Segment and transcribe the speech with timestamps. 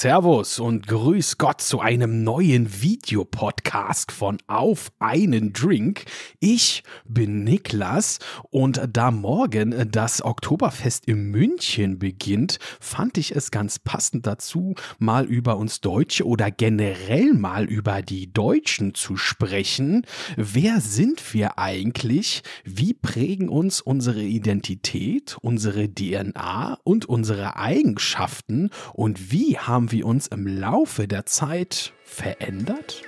[0.00, 6.06] Servus und grüß Gott zu einem neuen Videopodcast von Auf einen Drink.
[6.38, 8.18] Ich bin Niklas
[8.48, 15.26] und da morgen das Oktoberfest in München beginnt, fand ich es ganz passend dazu, mal
[15.26, 20.06] über uns Deutsche oder generell mal über die Deutschen zu sprechen.
[20.34, 22.42] Wer sind wir eigentlich?
[22.64, 30.06] Wie prägen uns unsere Identität, unsere DNA und unsere Eigenschaften und wie haben haben wir
[30.06, 33.02] uns im Laufe der Zeit verändert?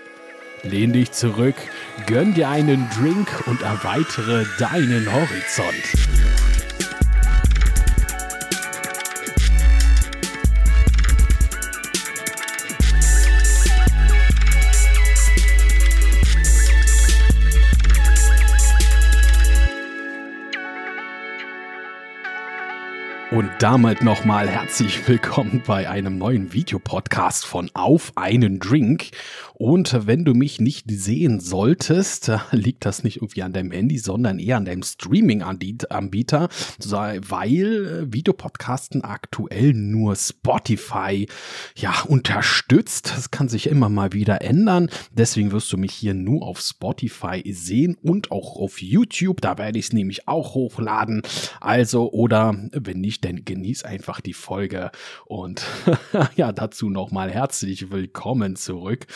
[0.65, 1.55] Lehn dich zurück,
[2.07, 6.52] gönn dir einen Drink und erweitere deinen Horizont.
[23.33, 29.13] Und damit nochmal herzlich willkommen bei einem neuen Videopodcast von Auf einen Drink.
[29.55, 34.39] Und wenn du mich nicht sehen solltest, liegt das nicht irgendwie an deinem Handy, sondern
[34.39, 36.49] eher an deinem Streaming-Anbieter,
[37.29, 41.27] weil Videopodcasten aktuell nur Spotify
[41.75, 43.15] ja unterstützt.
[43.17, 44.91] Das kann sich immer mal wieder ändern.
[45.11, 49.41] Deswegen wirst du mich hier nur auf Spotify sehen und auch auf YouTube.
[49.41, 51.23] Da werde ich es nämlich auch hochladen.
[51.61, 54.91] Also, oder wenn nicht, denn genieß einfach die Folge
[55.27, 55.65] und
[56.37, 59.07] ja, dazu nochmal herzlich willkommen zurück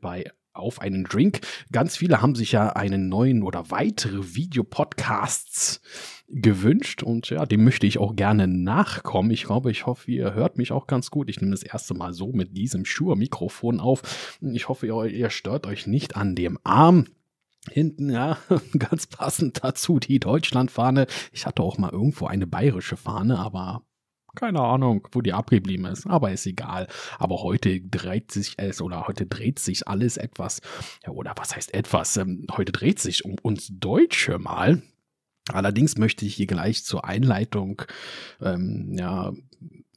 [0.00, 1.40] bei auf einen Drink.
[1.70, 5.80] Ganz viele haben sich ja einen neuen oder weitere Videopodcasts
[6.28, 9.30] gewünscht und ja, dem möchte ich auch gerne nachkommen.
[9.30, 11.28] Ich glaube, ich hoffe, ihr hört mich auch ganz gut.
[11.28, 14.38] Ich nehme das erste Mal so mit diesem Shure-Mikrofon auf.
[14.40, 17.06] Ich hoffe, ihr, ihr stört euch nicht an dem Arm.
[17.70, 18.38] Hinten, ja,
[18.78, 21.06] ganz passend dazu die Deutschlandfahne.
[21.32, 23.82] Ich hatte auch mal irgendwo eine bayerische Fahne, aber
[24.34, 26.88] keine Ahnung, wo die abgeblieben ist, aber ist egal.
[27.18, 30.60] Aber heute dreht sich es oder heute dreht sich alles etwas,
[31.04, 32.16] ja, oder was heißt etwas?
[32.16, 34.82] Ähm, heute dreht sich um uns Deutsche mal.
[35.52, 37.82] Allerdings möchte ich hier gleich zur Einleitung
[38.40, 39.32] ähm, ja,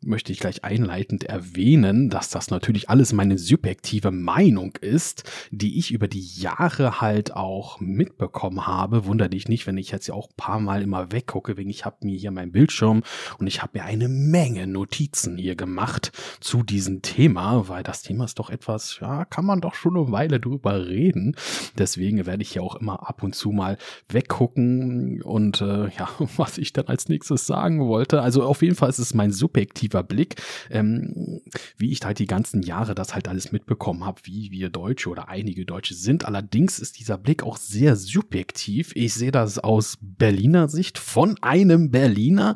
[0.05, 5.91] möchte ich gleich einleitend erwähnen, dass das natürlich alles meine subjektive Meinung ist, die ich
[5.91, 9.05] über die Jahre halt auch mitbekommen habe.
[9.05, 11.85] Wunder dich nicht, wenn ich jetzt ja auch ein paar Mal immer weggucke, wegen ich
[11.85, 13.03] habe mir hier meinen Bildschirm
[13.39, 18.25] und ich habe mir eine Menge Notizen hier gemacht zu diesem Thema, weil das Thema
[18.25, 21.35] ist doch etwas, ja, kann man doch schon eine Weile drüber reden.
[21.77, 23.77] Deswegen werde ich hier auch immer ab und zu mal
[24.09, 28.21] weggucken und äh, ja, was ich dann als nächstes sagen wollte.
[28.21, 30.35] Also auf jeden Fall ist es mein subjektiver subjektiver Blick,
[30.69, 31.41] ähm,
[31.77, 35.29] wie ich halt die ganzen Jahre das halt alles mitbekommen habe, wie wir Deutsche oder
[35.29, 36.25] einige Deutsche sind.
[36.25, 38.91] Allerdings ist dieser Blick auch sehr subjektiv.
[38.95, 42.55] Ich sehe das aus Berliner Sicht von einem Berliner.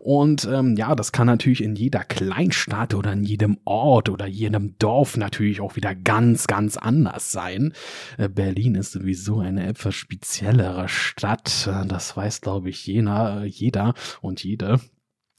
[0.00, 4.76] Und ähm, ja, das kann natürlich in jeder Kleinstadt oder in jedem Ort oder jedem
[4.78, 7.72] Dorf natürlich auch wieder ganz, ganz anders sein.
[8.16, 11.68] Äh, Berlin ist sowieso eine etwas speziellere Stadt.
[11.88, 14.80] Das weiß, glaube ich, jener, jeder und jede.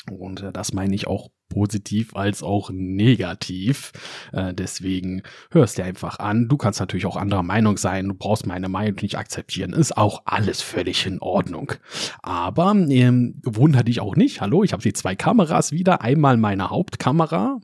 [0.10, 3.92] Und äh, das meine ich auch positiv als auch negativ.
[4.32, 6.48] Äh, deswegen hörst dir einfach an.
[6.48, 8.08] Du kannst natürlich auch anderer Meinung sein.
[8.08, 9.74] Du brauchst meine Meinung nicht akzeptieren.
[9.74, 11.74] Ist auch alles völlig in Ordnung.
[12.22, 14.42] Aber ähm, wunder dich auch nicht.
[14.42, 16.02] Hallo, ich habe die zwei Kameras wieder.
[16.02, 17.60] Einmal meine Hauptkamera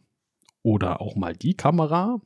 [0.64, 2.20] oder auch mal die Kamera.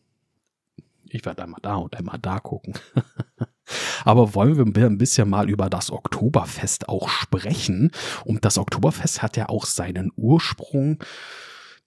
[1.09, 2.73] Ich werde einmal da und einmal da gucken.
[4.05, 7.91] Aber wollen wir ein bisschen mal über das Oktoberfest auch sprechen?
[8.25, 11.03] Und das Oktoberfest hat ja auch seinen Ursprung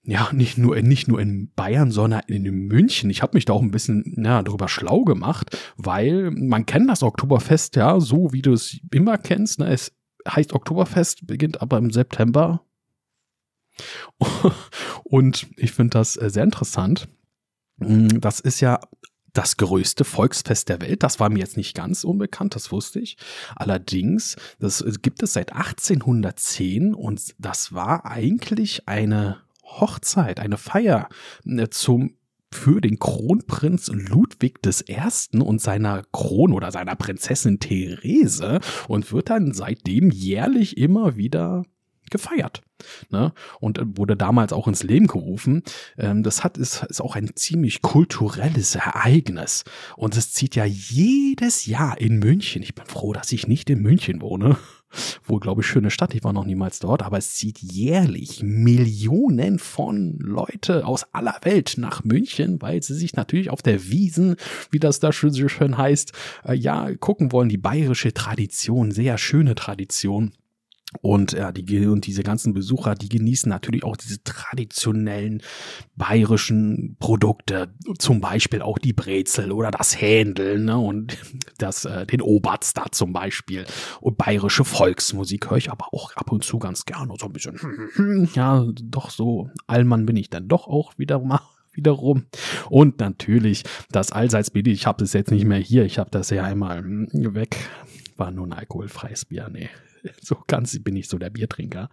[0.05, 3.09] ja, nicht nur, nicht nur in Bayern, sondern in München.
[3.09, 7.03] Ich habe mich da auch ein bisschen ja, darüber schlau gemacht, weil man kennt das
[7.03, 9.59] Oktoberfest ja so, wie du es immer kennst.
[9.59, 9.67] Ne?
[9.67, 9.93] Es
[10.27, 12.65] heißt Oktoberfest, beginnt aber im September.
[15.03, 17.07] Und ich finde das äh, sehr interessant.
[17.77, 18.79] Mm, das ist ja
[19.31, 21.01] das größte Volksfest der Welt.
[21.01, 23.17] Das war mir jetzt nicht ganz unbekannt, das wusste ich.
[23.55, 29.41] Allerdings, das gibt es seit 1810 und das war eigentlich eine
[29.79, 31.09] Hochzeit, eine Feier
[31.45, 32.17] äh, zum
[32.53, 35.39] für den Kronprinz Ludwig I.
[35.39, 41.63] und seiner Kron oder seiner Prinzessin Therese und wird dann seitdem jährlich immer wieder
[42.11, 42.61] gefeiert.
[43.09, 43.33] Ne?
[43.59, 45.63] Und äh, wurde damals auch ins Leben gerufen.
[45.97, 49.63] Ähm, das hat, ist, ist auch ein ziemlich kulturelles Ereignis.
[49.97, 52.61] Und es zieht ja jedes Jahr in München.
[52.61, 54.57] Ich bin froh, dass ich nicht in München wohne.
[55.25, 56.13] Wohl, glaube ich, schöne Stadt.
[56.15, 61.75] Ich war noch niemals dort, aber es zieht jährlich Millionen von Leute aus aller Welt
[61.77, 64.35] nach München, weil sie sich natürlich auf der Wiesen,
[64.71, 66.13] wie das da schön, schön heißt,
[66.45, 67.49] äh, ja, gucken wollen.
[67.49, 70.33] Die bayerische Tradition, sehr schöne Tradition
[71.01, 75.41] Und ja, die und diese ganzen Besucher, die genießen natürlich auch diese traditionellen
[75.95, 81.17] bayerischen Produkte, zum Beispiel auch die Brezel oder das Händel, ne, und
[81.57, 83.65] das äh, den Obatz da zum Beispiel
[84.01, 88.29] und bayerische Volksmusik höre ich aber auch ab und zu ganz gerne, so ein bisschen,
[88.35, 91.41] ja, doch so Allmann bin ich dann doch auch wieder mal
[91.73, 92.25] wiederum.
[92.69, 94.77] Und natürlich das allseits beliebt.
[94.77, 95.85] Ich habe das jetzt nicht mehr hier.
[95.85, 97.57] Ich habe das ja einmal hm, weg.
[98.15, 99.49] War nur ein alkoholfreies Bier.
[99.51, 99.69] Nee,
[100.21, 101.89] so ganz bin ich so der Biertrinker.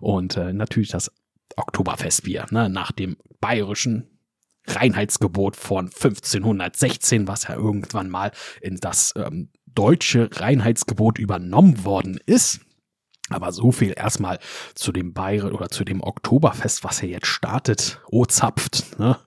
[0.00, 1.12] Und äh, natürlich das
[1.56, 4.18] Oktoberfestbier, ne, nach dem bayerischen
[4.66, 12.60] Reinheitsgebot von 1516, was ja irgendwann mal in das ähm, deutsche Reinheitsgebot übernommen worden ist.
[13.30, 14.38] Aber so viel erstmal
[14.74, 18.00] zu dem Bayern oder zu dem Oktoberfest, was ja jetzt startet.
[18.10, 19.18] Oh, zapft, ne?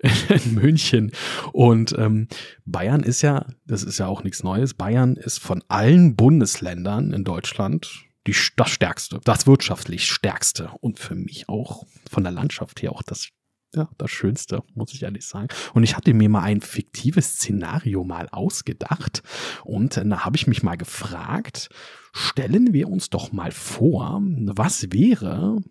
[0.28, 1.12] In München.
[1.52, 2.28] Und ähm,
[2.64, 4.74] Bayern ist ja, das ist ja auch nichts Neues.
[4.74, 11.14] Bayern ist von allen Bundesländern in Deutschland die, das stärkste, das wirtschaftlich stärkste und für
[11.14, 13.28] mich auch von der Landschaft her auch das
[13.74, 15.48] ja, das Schönste, muss ich ehrlich sagen.
[15.74, 19.22] Und ich hatte mir mal ein fiktives Szenario mal ausgedacht
[19.64, 21.68] und äh, da habe ich mich mal gefragt,
[22.12, 25.62] stellen wir uns doch mal vor, was wäre,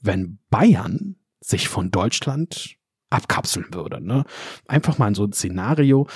[0.00, 2.76] wenn Bayern sich von Deutschland
[3.10, 4.00] abkapseln würde.
[4.00, 4.24] Ne?
[4.66, 6.08] Einfach mal in so ein Szenario,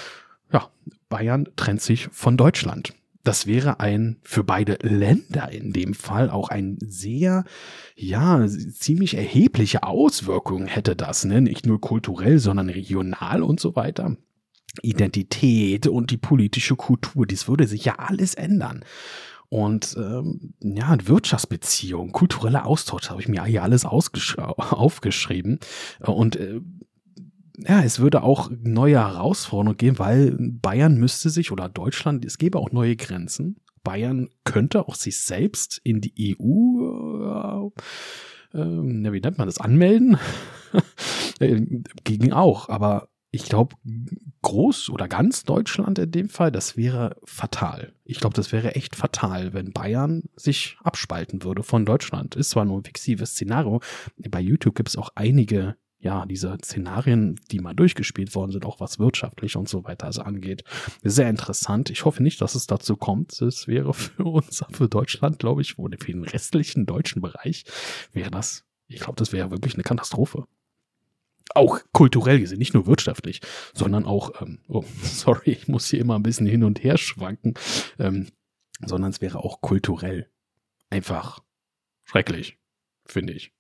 [0.53, 0.71] ja,
[1.09, 2.95] Bayern trennt sich von Deutschland
[3.29, 7.45] das wäre ein für beide Länder in dem Fall auch ein sehr,
[7.95, 11.43] ja, ziemlich erhebliche Auswirkungen hätte das, ne?
[11.43, 14.17] Nicht nur kulturell, sondern regional und so weiter.
[14.81, 18.83] Identität und die politische Kultur, dies würde sich ja alles ändern.
[19.51, 25.59] Und ähm, ja, Wirtschaftsbeziehungen, kultureller Austausch habe ich mir hier alles aufgeschrieben.
[26.01, 26.61] Und äh,
[27.59, 32.59] ja, es würde auch neue Herausforderungen geben, weil Bayern müsste sich oder Deutschland, es gäbe
[32.59, 33.57] auch neue Grenzen.
[33.83, 37.71] Bayern könnte auch sich selbst in die EU,
[38.53, 40.19] äh, äh, wie nennt man das, anmelden?
[41.41, 41.65] Äh,
[42.03, 43.77] gegen auch, aber ich glaube,
[44.43, 47.93] groß oder ganz Deutschland in dem Fall, das wäre fatal.
[48.05, 52.37] Ich glaube, das wäre echt fatal, wenn Bayern sich abspalten würde von Deutschland.
[52.37, 53.81] Ist zwar nur ein fixives Szenario.
[54.31, 58.79] Bei YouTube gibt es auch einige ja, diese Szenarien, die mal durchgespielt worden sind, auch
[58.79, 60.63] was wirtschaftlich und so weiter also angeht.
[61.03, 61.91] Sehr interessant.
[61.91, 63.43] Ich hoffe nicht, dass es dazu kommt.
[63.43, 67.65] Es wäre für uns, für Deutschland, glaube ich, oder für den restlichen deutschen Bereich,
[68.13, 70.47] wäre das, ich glaube, das wäre wirklich eine Katastrophe.
[71.55, 73.41] Auch kulturell gesehen, nicht nur wirtschaftlich,
[73.75, 77.55] sondern auch, ähm, oh, sorry, ich muss hier immer ein bisschen hin und her schwanken,
[77.99, 78.29] ähm,
[78.85, 80.31] sondern es wäre auch kulturell
[80.91, 81.41] einfach
[82.05, 82.59] schrecklich,
[83.07, 83.53] finde ich.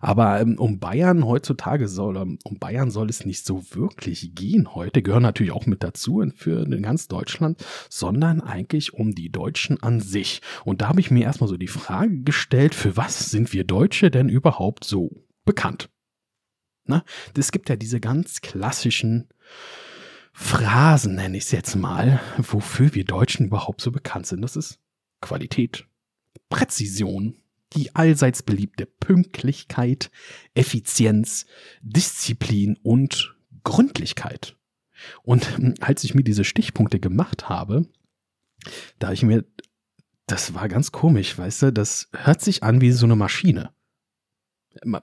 [0.00, 5.02] Aber ähm, um Bayern heutzutage soll, um Bayern soll es nicht so wirklich gehen heute,
[5.02, 10.40] gehören natürlich auch mit dazu für ganz Deutschland, sondern eigentlich um die Deutschen an sich.
[10.64, 14.10] Und da habe ich mir erstmal so die Frage gestellt, für was sind wir Deutsche
[14.10, 15.10] denn überhaupt so
[15.44, 15.90] bekannt?
[16.90, 17.04] Na,
[17.38, 19.28] es gibt ja diese ganz klassischen
[20.32, 24.42] Phrasen, nenne ich es jetzt mal, wofür wir Deutschen überhaupt so bekannt sind.
[24.42, 24.80] Das ist
[25.20, 25.86] Qualität,
[26.48, 27.36] Präzision,
[27.74, 30.10] die allseits beliebte Pünktlichkeit,
[30.54, 31.46] Effizienz,
[31.80, 34.56] Disziplin und Gründlichkeit.
[35.22, 37.86] Und hm, als ich mir diese Stichpunkte gemacht habe,
[38.98, 39.44] da ich mir,
[40.26, 43.72] das war ganz komisch, weißt du, das hört sich an wie so eine Maschine.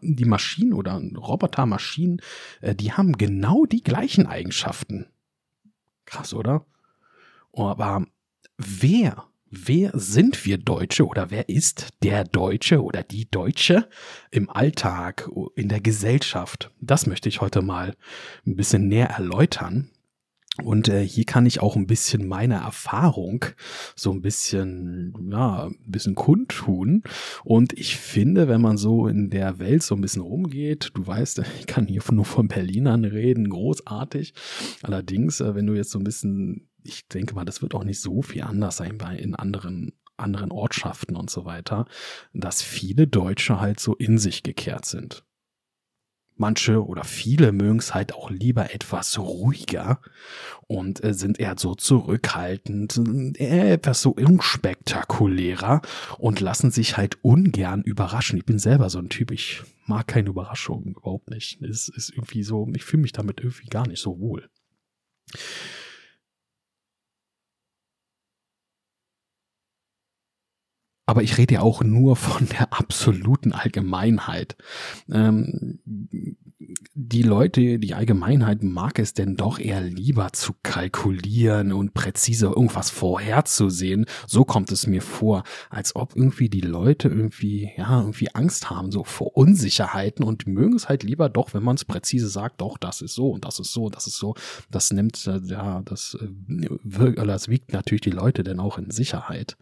[0.02, 2.22] Die Maschinen oder Robotermaschinen,
[2.62, 5.08] äh, die haben genau die gleichen Eigenschaften.
[6.06, 6.66] Krass, oder?
[7.52, 8.06] Aber
[8.58, 13.88] wer Wer sind wir Deutsche oder wer ist der Deutsche oder die Deutsche
[14.30, 16.70] im Alltag, in der Gesellschaft?
[16.82, 17.96] Das möchte ich heute mal
[18.46, 19.90] ein bisschen näher erläutern.
[20.64, 23.46] Und äh, hier kann ich auch ein bisschen meine Erfahrung
[23.96, 27.04] so ein bisschen, ja, ein bisschen kundtun.
[27.44, 31.42] Und ich finde, wenn man so in der Welt so ein bisschen rumgeht, du weißt,
[31.60, 34.34] ich kann hier nur von Berlinern reden, großartig.
[34.82, 38.00] Allerdings, äh, wenn du jetzt so ein bisschen ich denke mal, das wird auch nicht
[38.00, 41.86] so viel anders sein bei in anderen anderen Ortschaften und so weiter,
[42.34, 45.24] dass viele Deutsche halt so in sich gekehrt sind.
[46.38, 50.00] Manche oder viele mögen es halt auch lieber etwas ruhiger
[50.68, 53.02] und äh, sind eher so zurückhaltend,
[53.40, 55.82] äh, etwas so unspektakulärer
[56.18, 58.38] und lassen sich halt ungern überraschen.
[58.38, 61.62] Ich bin selber so ein Typ, ich mag keine Überraschungen, überhaupt nicht.
[61.62, 64.50] Es ist irgendwie so, ich fühle mich damit irgendwie gar nicht so wohl.
[71.08, 74.56] Aber ich rede ja auch nur von der absoluten Allgemeinheit.
[75.12, 75.80] Ähm,
[76.60, 82.90] die Leute, die Allgemeinheit mag es denn doch eher lieber zu kalkulieren und präzise irgendwas
[82.90, 84.06] vorherzusehen.
[84.26, 88.92] So kommt es mir vor, als ob irgendwie die Leute irgendwie, ja, irgendwie Angst haben,
[88.92, 92.80] so vor Unsicherheiten und mögen es halt lieber doch, wenn man es präzise sagt, doch,
[92.80, 94.34] das ist so und das ist so und das ist so.
[94.72, 99.58] Das nimmt, äh, ja, das, äh, das wiegt natürlich die Leute denn auch in Sicherheit.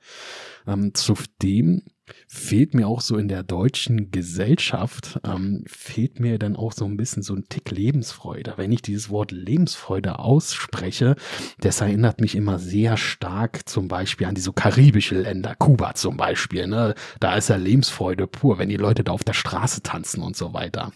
[0.65, 1.81] Ähm, zudem
[2.27, 6.97] fehlt mir auch so in der deutschen Gesellschaft, ähm, fehlt mir dann auch so ein
[6.97, 8.53] bisschen so ein Tick Lebensfreude.
[8.57, 11.15] Wenn ich dieses Wort Lebensfreude ausspreche,
[11.59, 16.67] das erinnert mich immer sehr stark zum Beispiel an diese karibische Länder, Kuba zum Beispiel.
[16.67, 16.95] Ne?
[17.19, 20.53] Da ist ja Lebensfreude pur, wenn die Leute da auf der Straße tanzen und so
[20.53, 20.91] weiter.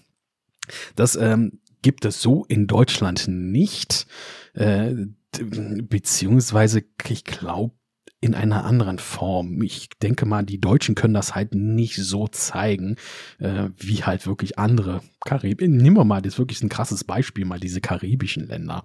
[0.96, 4.06] Das ähm, gibt es so in Deutschland nicht.
[4.54, 4.94] Äh,
[5.32, 7.74] beziehungsweise, ich glaube,
[8.22, 9.62] in einer anderen Form.
[9.62, 12.98] Ich denke mal, die Deutschen können das halt nicht so zeigen,
[13.40, 15.62] äh, wie halt wirklich andere Karib.
[15.62, 18.84] Nehmen wir mal, das ist wirklich ein krasses Beispiel, mal diese karibischen Länder.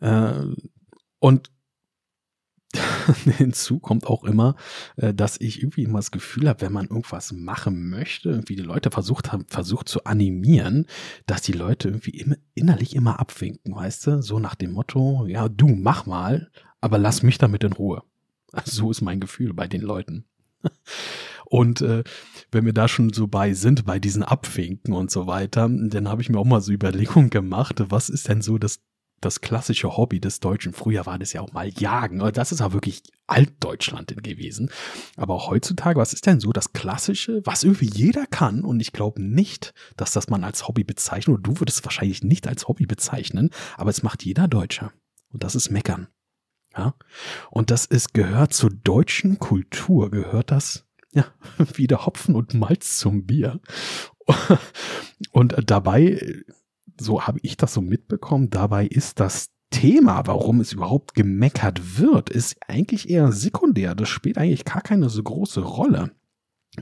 [0.00, 0.32] Äh,
[1.18, 1.50] und
[3.38, 4.54] hinzu kommt auch immer,
[4.96, 8.62] äh, dass ich irgendwie immer das Gefühl habe, wenn man irgendwas machen möchte, irgendwie die
[8.62, 10.86] Leute versucht haben, versucht zu animieren,
[11.26, 14.22] dass die Leute irgendwie innerlich immer abwinken, weißt du?
[14.22, 18.02] So nach dem Motto, ja, du mach mal, aber lass mich damit in Ruhe.
[18.64, 20.24] So ist mein Gefühl bei den Leuten.
[21.44, 22.04] Und äh,
[22.50, 26.20] wenn wir da schon so bei sind, bei diesen Abwinken und so weiter, dann habe
[26.20, 28.80] ich mir auch mal so Überlegungen gemacht, was ist denn so das,
[29.22, 30.74] das klassische Hobby des Deutschen?
[30.74, 32.18] Früher war das ja auch mal Jagen.
[32.34, 34.70] Das ist ja wirklich Altdeutschland gewesen.
[35.16, 38.62] Aber auch heutzutage, was ist denn so das Klassische, was irgendwie jeder kann?
[38.62, 42.22] Und ich glaube nicht, dass das man als Hobby bezeichnet, oder du würdest es wahrscheinlich
[42.22, 44.90] nicht als Hobby bezeichnen, aber es macht jeder Deutsche.
[45.30, 46.08] Und das ist Meckern.
[46.76, 46.94] Ja?
[47.50, 51.26] Und das ist, gehört zur deutschen Kultur, gehört das, ja,
[51.74, 53.60] wie der Hopfen und Malz zum Bier.
[55.32, 56.44] Und dabei,
[57.00, 62.30] so habe ich das so mitbekommen, dabei ist das Thema, warum es überhaupt gemeckert wird,
[62.30, 63.94] ist eigentlich eher sekundär.
[63.94, 66.12] Das spielt eigentlich gar keine so große Rolle.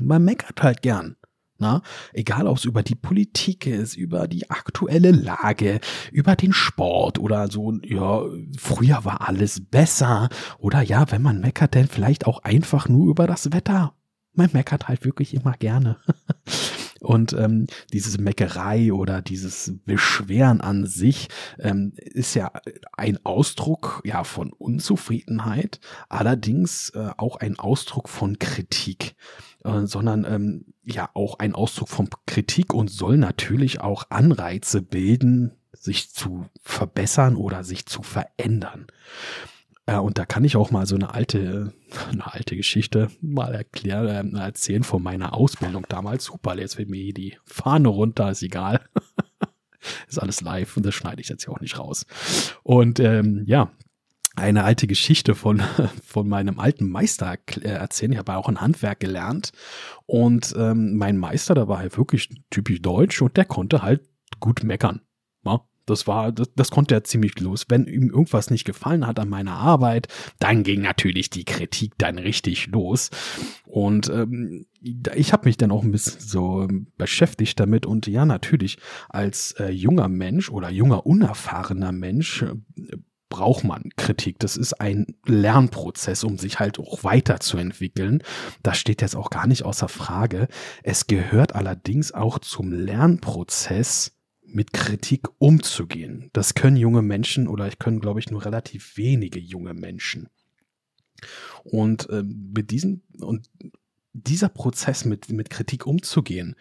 [0.00, 1.16] Man meckert halt gern.
[1.58, 1.82] Na,
[2.12, 5.80] egal ob es über die Politik ist, über die aktuelle Lage,
[6.12, 8.22] über den Sport oder so, ja,
[8.58, 10.28] früher war alles besser.
[10.58, 13.94] Oder ja, wenn man meckert, dann vielleicht auch einfach nur über das Wetter.
[14.34, 15.96] Man meckert halt wirklich immer gerne.
[17.00, 22.50] Und ähm, diese Meckerei oder dieses Beschweren an sich ähm, ist ja
[22.96, 29.14] ein Ausdruck ja von Unzufriedenheit, allerdings äh, auch ein Ausdruck von Kritik.
[29.66, 35.52] Äh, sondern ähm, ja auch ein Ausdruck von Kritik und soll natürlich auch Anreize bilden,
[35.73, 38.87] sich zu verbessern oder sich zu verändern.
[39.87, 41.73] Äh, und da kann ich auch mal so eine alte,
[42.11, 46.25] eine alte Geschichte mal erklären, äh, erzählen von meiner Ausbildung damals.
[46.25, 48.81] Super, jetzt wird mir die Fahne runter, ist egal.
[50.09, 52.07] ist alles live und das schneide ich jetzt ja auch nicht raus.
[52.62, 53.71] Und ähm, ja,
[54.37, 55.62] eine alte Geschichte von,
[56.05, 58.12] von meinem alten Meister äh, erzählen.
[58.12, 59.52] Ich habe auch ein Handwerk gelernt
[60.07, 64.02] und ähm, mein Meister, der war halt wirklich typisch deutsch und der konnte halt
[64.40, 65.00] gut meckern.
[65.45, 67.66] Ja, das war, das, das konnte er ziemlich los.
[67.69, 72.19] Wenn ihm irgendwas nicht gefallen hat an meiner Arbeit, dann ging natürlich die Kritik dann
[72.19, 73.11] richtig los.
[73.64, 78.78] Und ähm, ich habe mich dann auch ein bisschen so beschäftigt damit und ja, natürlich
[79.09, 82.55] als äh, junger Mensch oder junger unerfahrener Mensch äh,
[83.28, 84.38] braucht man Kritik.
[84.38, 88.23] Das ist ein Lernprozess, um sich halt auch weiterzuentwickeln.
[88.62, 90.49] Das steht jetzt auch gar nicht außer Frage.
[90.83, 94.12] Es gehört allerdings auch zum Lernprozess,
[94.47, 96.30] mit Kritik umzugehen.
[96.33, 100.28] Das können junge Menschen oder ich können, glaube ich, nur relativ wenige junge Menschen.
[101.64, 103.50] Und äh, mit diesem und
[104.12, 106.56] dieser Prozess mit, mit Kritik umzugehen,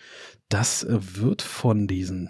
[0.50, 2.30] das äh, wird von diesen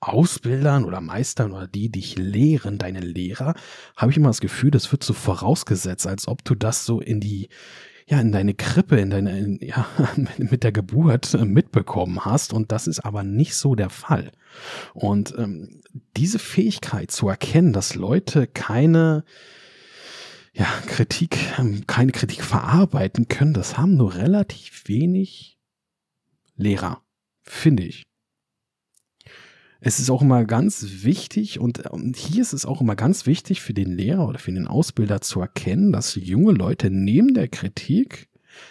[0.00, 3.54] Ausbildern oder Meistern oder die dich lehren, deine Lehrer,
[3.96, 7.20] habe ich immer das Gefühl, das wird so vorausgesetzt, als ob du das so in
[7.20, 7.48] die,
[8.06, 9.86] ja, in deine Krippe, in deine, in, ja,
[10.38, 12.54] mit der Geburt äh, mitbekommen hast.
[12.54, 14.32] Und das ist aber nicht so der Fall.
[14.94, 15.82] Und ähm,
[16.16, 19.24] diese Fähigkeit zu erkennen, dass Leute keine,
[20.54, 25.58] ja, Kritik, ähm, keine Kritik verarbeiten können, das haben nur relativ wenig
[26.56, 27.02] Lehrer,
[27.42, 28.09] finde ich
[29.80, 33.60] es ist auch immer ganz wichtig und, und hier ist es auch immer ganz wichtig
[33.60, 38.28] für den Lehrer oder für den Ausbilder zu erkennen, dass junge Leute neben der Kritik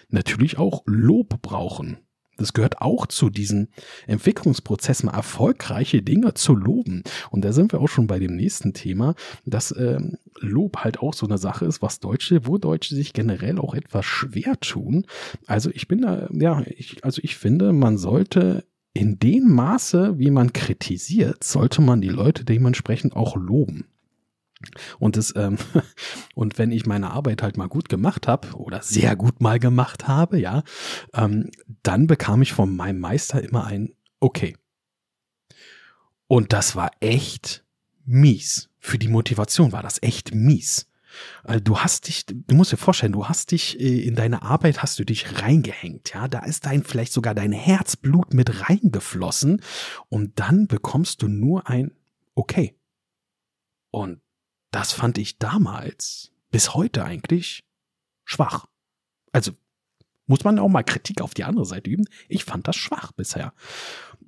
[0.10, 1.98] natürlich auch Lob brauchen.
[2.38, 3.68] Das gehört auch zu diesen
[4.08, 7.04] Entwicklungsprozessen, erfolgreiche Dinge zu loben.
[7.32, 11.14] Und da sind wir auch schon bei dem nächsten Thema, dass ähm, Lob halt auch
[11.14, 15.06] so eine Sache ist, was Deutsche, wo Deutsche sich generell auch etwas schwer tun.
[15.48, 18.64] Also ich bin da, ja, ich, also ich finde, man sollte
[19.00, 23.86] in dem Maße, wie man kritisiert, sollte man die Leute dementsprechend auch loben.
[25.00, 25.58] Und das, ähm,
[26.36, 30.10] und wenn ich meine Arbeit halt mal gut gemacht habe oder sehr gut mal gemacht
[30.10, 30.64] habe, ja,
[31.14, 31.50] ähm,
[31.82, 34.58] dann bekam ich von meinem Meister immer ein Okay.
[36.28, 37.64] Und das war echt
[38.04, 38.70] mies.
[38.80, 40.89] Für die Motivation war das echt mies.
[41.44, 44.82] Also du hast dich, du musst dir vorstellen, du hast dich äh, in deine Arbeit
[44.82, 49.62] hast du dich reingehängt, ja, da ist dein vielleicht sogar dein Herzblut mit reingeflossen
[50.10, 51.92] und dann bekommst du nur ein
[52.36, 52.76] okay.
[53.92, 54.22] Und
[54.72, 57.66] das fand ich damals bis heute eigentlich
[58.24, 58.68] schwach.
[59.32, 59.52] Also
[60.30, 62.06] muss man auch mal Kritik auf die andere Seite üben.
[62.28, 63.52] Ich fand das schwach bisher.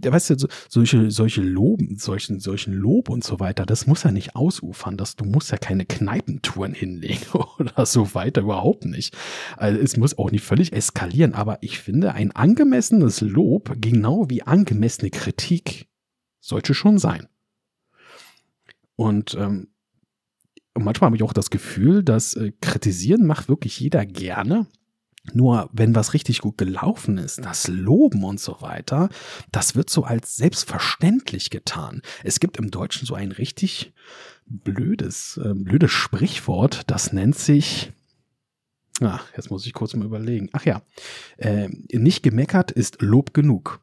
[0.03, 4.11] Weißt du, so, solche, solche Loben, solchen, solchen Lob und so weiter, das muss ja
[4.11, 4.97] nicht ausufern.
[4.97, 7.25] Das, du musst ja keine Kneipentouren hinlegen
[7.59, 9.15] oder so weiter, überhaupt nicht.
[9.57, 14.43] Also es muss auch nicht völlig eskalieren, aber ich finde, ein angemessenes Lob, genau wie
[14.43, 15.87] angemessene Kritik,
[16.39, 17.27] sollte schon sein.
[18.95, 19.67] Und ähm,
[20.73, 24.67] manchmal habe ich auch das Gefühl, dass äh, kritisieren macht wirklich jeder gerne.
[25.33, 29.09] Nur wenn was richtig gut gelaufen ist, das Loben und so weiter,
[29.51, 32.01] das wird so als selbstverständlich getan.
[32.23, 33.93] Es gibt im Deutschen so ein richtig
[34.47, 37.91] blödes, äh, blödes Sprichwort, das nennt sich,
[38.99, 40.49] ach, jetzt muss ich kurz mal überlegen.
[40.53, 40.81] Ach ja,
[41.37, 43.79] äh, nicht gemeckert ist Lob genug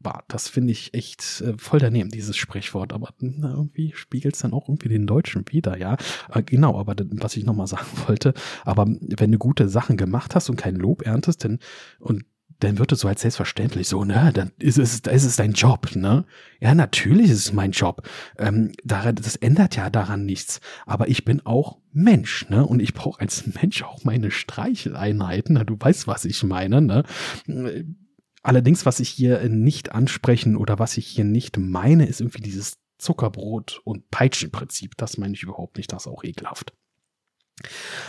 [0.00, 0.24] war.
[0.28, 2.92] Das finde ich echt äh, voll daneben, dieses Sprichwort.
[2.92, 5.96] Aber na, irgendwie spiegelt es dann auch irgendwie den Deutschen wieder, ja.
[6.30, 10.50] Äh, genau, aber was ich nochmal sagen wollte, aber wenn du gute Sachen gemacht hast
[10.50, 11.58] und kein Lob erntest, dann
[11.98, 12.24] und
[12.60, 15.96] dann wird es so als selbstverständlich so, ne, dann ist es, ist es dein Job,
[15.96, 16.24] ne?
[16.60, 18.06] Ja, natürlich ist es mein Job.
[18.38, 20.60] Ähm, daran, das ändert ja daran nichts.
[20.84, 22.66] Aber ich bin auch Mensch, ne?
[22.66, 25.54] Und ich brauche als Mensch auch meine Streicheleinheiten.
[25.54, 25.64] Ne?
[25.64, 27.04] Du weißt, was ich meine, ne?
[28.42, 32.78] Allerdings, was ich hier nicht ansprechen oder was ich hier nicht meine, ist irgendwie dieses
[32.98, 34.96] Zuckerbrot- und Peitschenprinzip.
[34.96, 36.72] Das meine ich überhaupt nicht, das ist auch ekelhaft.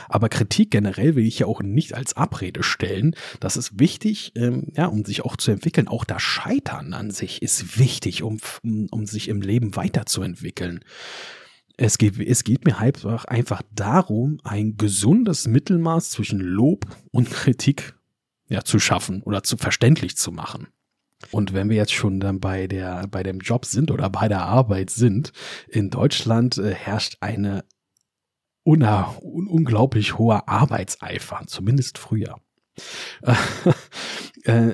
[0.07, 3.15] Aber Kritik generell will ich ja auch nicht als Abrede stellen.
[3.39, 5.87] Das ist wichtig, ähm, ja, um sich auch zu entwickeln.
[5.87, 10.83] Auch das Scheitern an sich ist wichtig, um, um, sich im Leben weiterzuentwickeln.
[11.77, 17.95] Es geht, es geht mir einfach, einfach darum, ein gesundes Mittelmaß zwischen Lob und Kritik
[18.51, 20.67] ja, zu schaffen oder zu verständlich zu machen.
[21.31, 24.41] Und wenn wir jetzt schon dann bei der, bei dem Job sind oder bei der
[24.41, 25.31] Arbeit sind,
[25.69, 27.63] in Deutschland äh, herrscht eine
[28.65, 28.83] un,
[29.47, 32.41] unglaublich hoher Arbeitseifer, zumindest früher.
[34.43, 34.73] äh,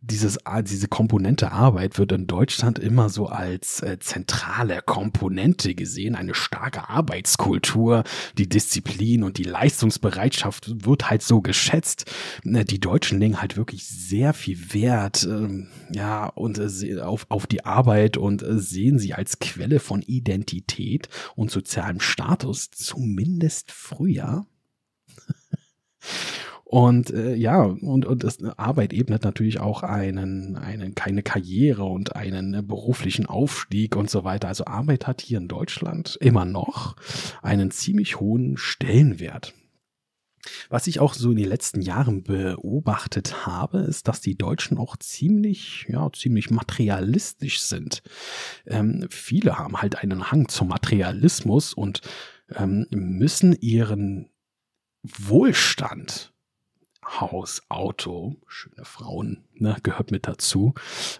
[0.00, 6.14] dieses, diese Komponente Arbeit wird in Deutschland immer so als äh, zentrale Komponente gesehen.
[6.14, 8.04] Eine starke Arbeitskultur,
[8.36, 12.04] die Disziplin und die Leistungsbereitschaft wird halt so geschätzt.
[12.44, 17.48] Äh, die Deutschen legen halt wirklich sehr viel Wert, äh, ja, und äh, auf, auf
[17.48, 24.46] die Arbeit und äh, sehen sie als Quelle von Identität und sozialem Status, zumindest früher.
[26.70, 32.14] Und äh, ja, und, und das Arbeit ebnet natürlich auch einen, einen, keine Karriere und
[32.14, 34.48] einen äh, beruflichen Aufstieg und so weiter.
[34.48, 36.94] Also Arbeit hat hier in Deutschland immer noch
[37.40, 39.54] einen ziemlich hohen Stellenwert.
[40.68, 44.98] Was ich auch so in den letzten Jahren beobachtet habe, ist, dass die Deutschen auch
[44.98, 48.02] ziemlich, ja, ziemlich materialistisch sind.
[48.66, 52.02] Ähm, viele haben halt einen Hang zum Materialismus und
[52.54, 54.28] ähm, müssen ihren
[55.02, 56.34] Wohlstand
[57.08, 60.74] Haus, Auto, schöne Frauen, ne, gehört mit dazu.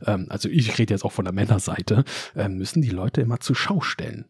[0.05, 3.57] Ähm, also ich rede jetzt auch von der Männerseite, äh, müssen die Leute immer zur
[3.57, 4.27] Schau stellen.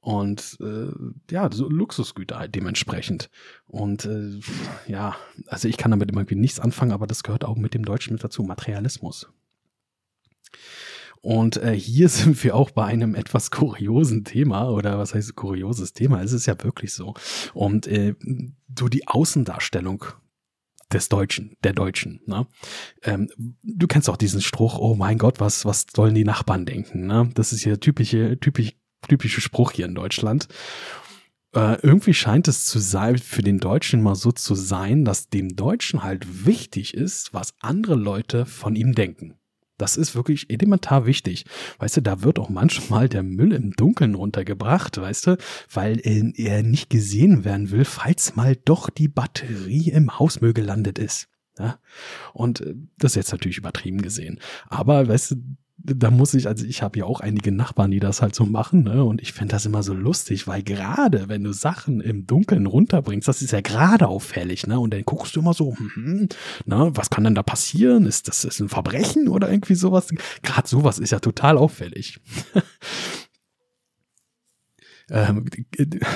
[0.00, 0.88] Und äh,
[1.30, 3.30] ja, so Luxusgüter halt dementsprechend.
[3.66, 4.40] Und äh,
[4.86, 8.12] ja, also ich kann damit irgendwie nichts anfangen, aber das gehört auch mit dem Deutschen
[8.12, 9.28] mit dazu, Materialismus.
[11.22, 15.94] Und äh, hier sind wir auch bei einem etwas kuriosen Thema oder was heißt kurioses
[15.94, 16.22] Thema?
[16.22, 17.14] Es ist ja wirklich so.
[17.54, 18.14] Und äh,
[18.68, 20.04] du die Außendarstellung
[20.92, 22.20] des Deutschen, der Deutschen.
[22.26, 22.46] Ne?
[23.02, 23.28] Ähm,
[23.62, 27.06] du kennst auch diesen Spruch, oh mein Gott, was, was sollen die Nachbarn denken?
[27.06, 27.30] Ne?
[27.34, 28.72] Das ist ja typische, typisch,
[29.08, 30.48] typische Spruch hier in Deutschland.
[31.54, 35.54] Äh, irgendwie scheint es zu sein, für den Deutschen mal so zu sein, dass dem
[35.54, 39.34] Deutschen halt wichtig ist, was andere Leute von ihm denken.
[39.82, 41.44] Das ist wirklich elementar wichtig.
[41.80, 45.38] Weißt du, da wird auch manchmal der Müll im Dunkeln runtergebracht, weißt du,
[45.72, 51.26] weil er nicht gesehen werden will, falls mal doch die Batterie im Hausmüll gelandet ist.
[51.58, 51.80] Ja?
[52.32, 54.38] Und äh, das ist jetzt natürlich übertrieben gesehen.
[54.68, 55.36] Aber weißt du,
[55.84, 58.84] da muss ich, also ich habe ja auch einige Nachbarn, die das halt so machen,
[58.84, 59.04] ne?
[59.04, 63.26] Und ich finde das immer so lustig, weil gerade wenn du Sachen im Dunkeln runterbringst,
[63.26, 64.78] das ist ja gerade auffällig, ne?
[64.78, 66.28] Und dann guckst du immer so, hm,
[66.66, 68.06] ne, was kann denn da passieren?
[68.06, 70.08] Ist das ist ein Verbrechen oder irgendwie sowas?
[70.42, 72.20] Gerade sowas ist ja total auffällig.
[75.12, 75.44] Ähm,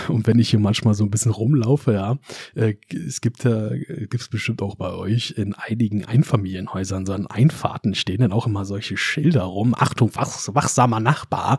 [0.08, 2.18] und wenn ich hier manchmal so ein bisschen rumlaufe, ja,
[2.54, 2.74] äh,
[3.06, 8.22] es gibt äh, gibt's bestimmt auch bei euch in einigen Einfamilienhäusern, so an Einfahrten stehen
[8.22, 9.74] dann auch immer solche Schilder rum.
[9.78, 11.58] Achtung, wach, wachsamer Nachbar.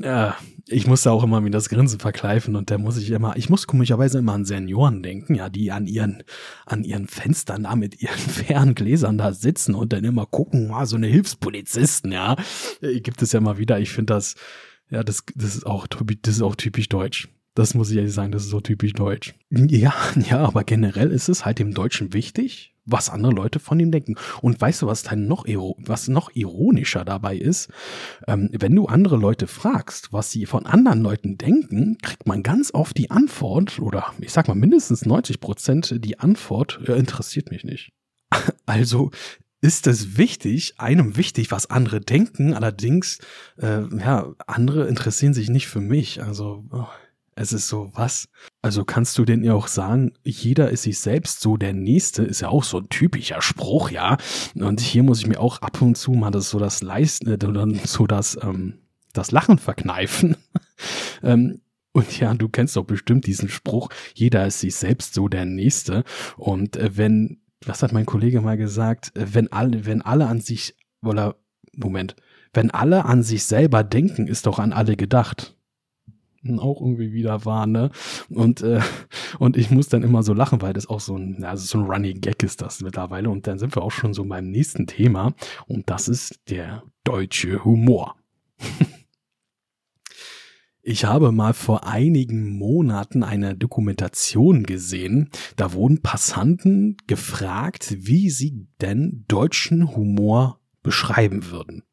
[0.00, 0.30] Äh,
[0.66, 3.48] ich muss da auch immer mit das Grinsen verkleifen und da muss ich immer, ich
[3.48, 6.22] muss komischerweise immer an Senioren denken, ja, die an ihren,
[6.66, 10.96] an ihren Fenstern da mit ihren Ferngläsern da sitzen und dann immer gucken, ah, so
[10.96, 12.36] eine Hilfspolizisten, ja,
[12.82, 13.78] äh, gibt es ja mal wieder.
[13.78, 14.36] Ich finde das,
[14.94, 17.28] ja, das, das ist auch, das ist auch typisch deutsch.
[17.54, 19.34] Das muss ich ehrlich sagen, das ist so typisch deutsch.
[19.50, 19.94] Ja,
[20.28, 24.16] ja, aber generell ist es halt dem Deutschen wichtig, was andere Leute von ihm denken.
[24.40, 27.70] Und weißt du, was dann noch, was noch ironischer dabei ist?
[28.26, 32.74] Ähm, wenn du andere Leute fragst, was sie von anderen Leuten denken, kriegt man ganz
[32.74, 37.64] oft die Antwort, oder ich sag mal mindestens 90 Prozent die Antwort, äh, interessiert mich
[37.64, 37.92] nicht.
[38.66, 39.10] Also
[39.64, 42.52] ist es wichtig, einem wichtig, was andere denken.
[42.52, 43.18] Allerdings,
[43.56, 46.22] äh, ja, andere interessieren sich nicht für mich.
[46.22, 46.84] Also oh,
[47.34, 48.28] es ist so was.
[48.60, 52.42] Also kannst du denn ja auch sagen, jeder ist sich selbst so der Nächste, ist
[52.42, 54.18] ja auch so ein typischer Spruch, ja.
[54.54, 57.86] Und hier muss ich mir auch ab und zu mal das so das Leisten, äh,
[57.86, 58.80] so das, ähm,
[59.14, 60.36] das Lachen verkneifen.
[61.22, 65.46] ähm, und ja, du kennst doch bestimmt diesen Spruch, jeder ist sich selbst so der
[65.46, 66.04] Nächste.
[66.36, 70.76] Und äh, wenn was hat mein Kollege mal gesagt, wenn alle, wenn alle an sich,
[71.02, 71.36] oder,
[71.76, 72.16] Moment,
[72.52, 75.56] wenn alle an sich selber denken, ist doch an alle gedacht.
[76.42, 77.90] Hm, auch irgendwie wieder wahr, ne?
[78.28, 78.80] Und, äh,
[79.38, 81.90] und ich muss dann immer so lachen, weil das auch so ein, also so ein
[81.90, 83.30] Running Gag ist das mittlerweile.
[83.30, 85.34] Und dann sind wir auch schon so beim nächsten Thema.
[85.66, 88.16] Und das ist der deutsche Humor.
[90.86, 95.30] Ich habe mal vor einigen Monaten eine Dokumentation gesehen.
[95.56, 101.84] Da wurden Passanten gefragt, wie sie denn deutschen Humor beschreiben würden.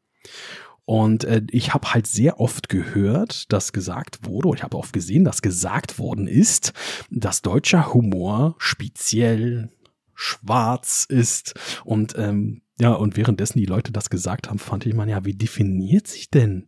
[0.83, 5.23] Und äh, ich habe halt sehr oft gehört, dass gesagt wurde, ich habe oft gesehen,
[5.23, 6.73] dass gesagt worden ist,
[7.09, 9.71] dass deutscher Humor speziell
[10.13, 11.53] schwarz ist.
[11.85, 15.33] Und ähm, ja, und währenddessen die Leute das gesagt haben, fand ich man ja, wie
[15.33, 16.67] definiert sich denn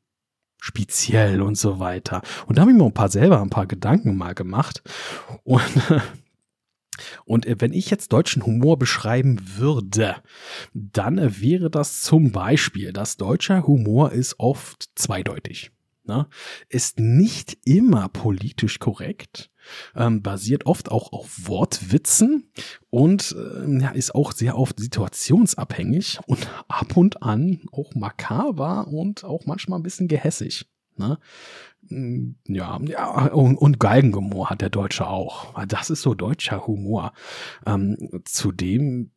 [0.63, 2.21] speziell und so weiter.
[2.47, 4.81] Und da habe ich mir ein paar selber ein paar Gedanken mal gemacht.
[5.43, 5.61] Und,
[7.25, 10.15] und äh, wenn ich jetzt deutschen Humor beschreiben würde,
[10.73, 15.71] dann wäre das zum Beispiel, dass deutscher Humor ist oft zweideutig.
[16.05, 16.27] Ne?
[16.69, 19.51] Ist nicht immer politisch korrekt,
[19.95, 22.49] ähm, basiert oft auch auf Wortwitzen
[22.89, 29.23] und äh, ja, ist auch sehr oft situationsabhängig und ab und an auch makaber und
[29.23, 30.65] auch manchmal ein bisschen gehässig.
[30.97, 31.17] Ne?
[31.89, 35.53] Mm, ja, ja, und, und Galgenhumor hat der Deutsche auch.
[35.67, 37.13] Das ist so deutscher Humor.
[37.65, 39.11] Ähm, zudem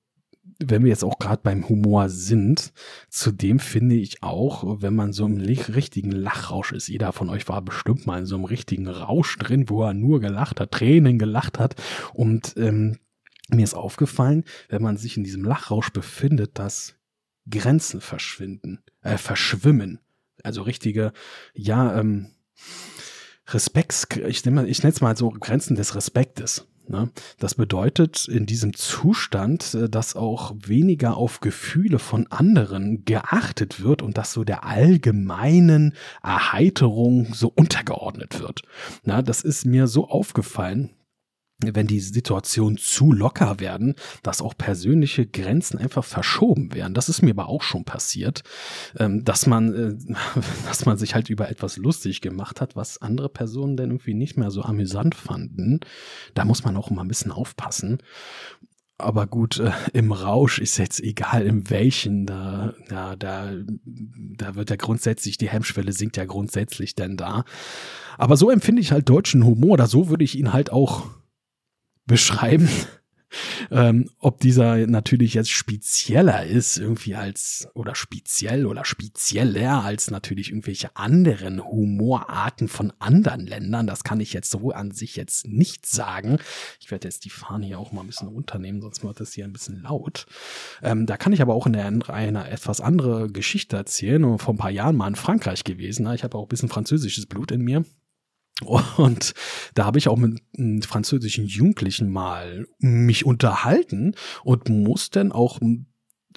[0.59, 2.73] wenn wir jetzt auch gerade beim Humor sind,
[3.09, 7.63] zudem finde ich auch, wenn man so im richtigen Lachrausch ist, jeder von euch war
[7.63, 11.59] bestimmt mal in so einem richtigen Rausch drin, wo er nur gelacht hat, Tränen gelacht
[11.59, 11.75] hat
[12.15, 12.99] und ähm,
[13.49, 16.95] mir ist aufgefallen, wenn man sich in diesem Lachrausch befindet, dass
[17.49, 20.01] Grenzen verschwinden, äh, verschwimmen.
[20.43, 21.13] Also richtige,
[21.55, 22.31] ja, ähm,
[23.49, 26.67] Respekts, ich nenne ich nenne es mal so Grenzen des Respektes.
[26.89, 27.11] Ne?
[27.39, 34.03] Das bedeutet in diesem Zustand, äh, dass auch weniger auf Gefühle von anderen geachtet wird
[34.03, 38.63] und dass so der allgemeinen Erheiterung so untergeordnet wird.
[39.05, 40.91] Na, das ist mir so aufgefallen,
[41.65, 46.93] wenn die Situationen zu locker werden, dass auch persönliche Grenzen einfach verschoben werden.
[46.93, 48.43] Das ist mir aber auch schon passiert,
[48.99, 50.15] ähm, dass man, äh,
[50.67, 54.37] dass man sich halt über etwas lustig gemacht hat, was andere Personen dann irgendwie nicht
[54.37, 55.81] mehr so amüsant fanden.
[56.35, 57.99] Da muss man auch immer ein bisschen aufpassen.
[58.99, 63.53] Aber gut, äh, im Rausch ist jetzt egal in welchen, da, da, da,
[63.85, 67.45] da wird ja grundsätzlich, die Hemmschwelle sinkt ja grundsätzlich denn da.
[68.17, 71.09] Aber so empfinde ich halt deutschen Humor, oder so würde ich ihn halt auch
[72.07, 72.69] beschreiben.
[73.71, 80.51] Ähm, ob dieser natürlich jetzt spezieller ist, irgendwie als, oder speziell oder spezieller als natürlich
[80.51, 85.87] irgendwelche anderen Humorarten von anderen Ländern, das kann ich jetzt so an sich jetzt nicht
[85.87, 86.39] sagen.
[86.81, 89.45] Ich werde jetzt die Fahne hier auch mal ein bisschen runternehmen, sonst wird das hier
[89.45, 90.27] ein bisschen laut.
[90.83, 94.55] Ähm, da kann ich aber auch in der eine etwas andere Geschichte erzählen und vor
[94.55, 96.11] ein paar Jahren mal in Frankreich gewesen.
[96.15, 97.85] Ich habe auch ein bisschen französisches Blut in mir.
[98.63, 99.35] Und
[99.75, 104.15] da habe ich auch mit einem französischen Jugendlichen mal mich unterhalten
[104.45, 105.61] und muss dann auch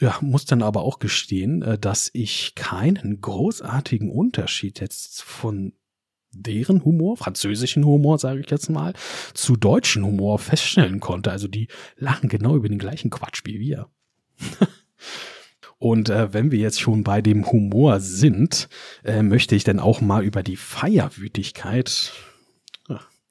[0.01, 5.73] ja, muss dann aber auch gestehen, äh, dass ich keinen großartigen Unterschied jetzt von
[6.31, 8.93] deren Humor, französischen Humor, sage ich jetzt mal,
[9.33, 11.31] zu deutschen Humor feststellen konnte.
[11.31, 13.89] Also die lachen genau über den gleichen Quatsch wie wir.
[15.79, 18.67] Und äh, wenn wir jetzt schon bei dem Humor sind,
[19.05, 22.13] äh, möchte ich dann auch mal über die Feierwütigkeit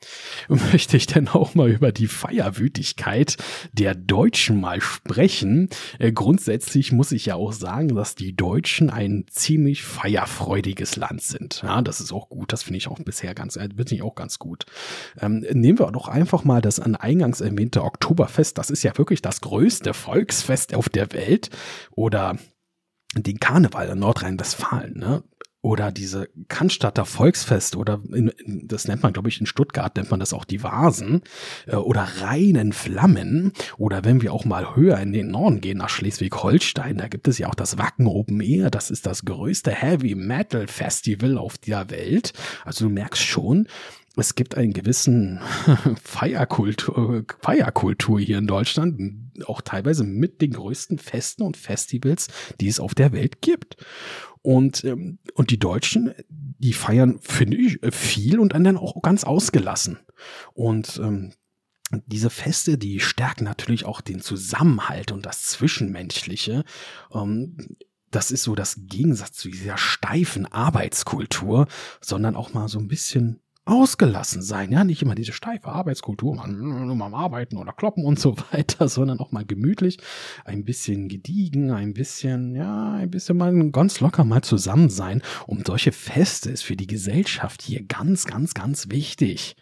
[0.48, 3.36] möchte ich denn auch mal über die Feierwütigkeit
[3.72, 5.68] der Deutschen mal sprechen.
[5.98, 11.62] Äh, grundsätzlich muss ich ja auch sagen, dass die Deutschen ein ziemlich feierfreudiges Land sind.
[11.62, 12.52] Ja, das ist auch gut.
[12.52, 14.66] Das finde ich auch bisher ganz, äh, finde ich auch ganz gut.
[15.20, 18.58] Ähm, nehmen wir doch einfach mal das an eingangs erwähnte Oktoberfest.
[18.58, 21.50] Das ist ja wirklich das größte Volksfest auf der Welt.
[21.90, 22.38] Oder
[23.14, 24.98] den Karneval in Nordrhein-Westfalen.
[24.98, 25.22] Ne?
[25.60, 30.10] Oder diese Cannstatter Volksfest oder in, in, das nennt man, glaube ich, in Stuttgart nennt
[30.10, 31.22] man das auch die Vasen
[31.66, 35.88] äh, oder reinen Flammen oder wenn wir auch mal höher in den Norden gehen, nach
[35.88, 40.14] Schleswig-Holstein, da gibt es ja auch das Wacken Open Air, das ist das größte Heavy
[40.14, 42.32] Metal Festival auf der Welt.
[42.64, 43.66] Also du merkst schon,
[44.18, 45.40] es gibt einen gewissen
[46.02, 49.00] Feierkultur, Feierkultur hier in Deutschland,
[49.46, 52.28] auch teilweise mit den größten Festen und Festivals,
[52.60, 53.76] die es auf der Welt gibt.
[54.48, 59.98] Und, ähm, und die Deutschen, die feiern, finde ich, viel und dann auch ganz ausgelassen.
[60.54, 61.34] Und ähm,
[62.06, 66.64] diese Feste, die stärken natürlich auch den Zusammenhalt und das Zwischenmenschliche.
[67.12, 67.76] Ähm,
[68.10, 71.68] das ist so das Gegensatz zu dieser steifen Arbeitskultur,
[72.00, 74.72] sondern auch mal so ein bisschen ausgelassen sein.
[74.72, 78.88] Ja, nicht immer diese steife Arbeitskultur, man nur mal arbeiten oder kloppen und so weiter,
[78.88, 79.98] sondern auch mal gemütlich,
[80.44, 85.22] ein bisschen gediegen, ein bisschen, ja, ein bisschen mal ganz locker mal zusammen sein.
[85.46, 89.56] Und solche Feste ist für die Gesellschaft hier ganz, ganz, ganz wichtig.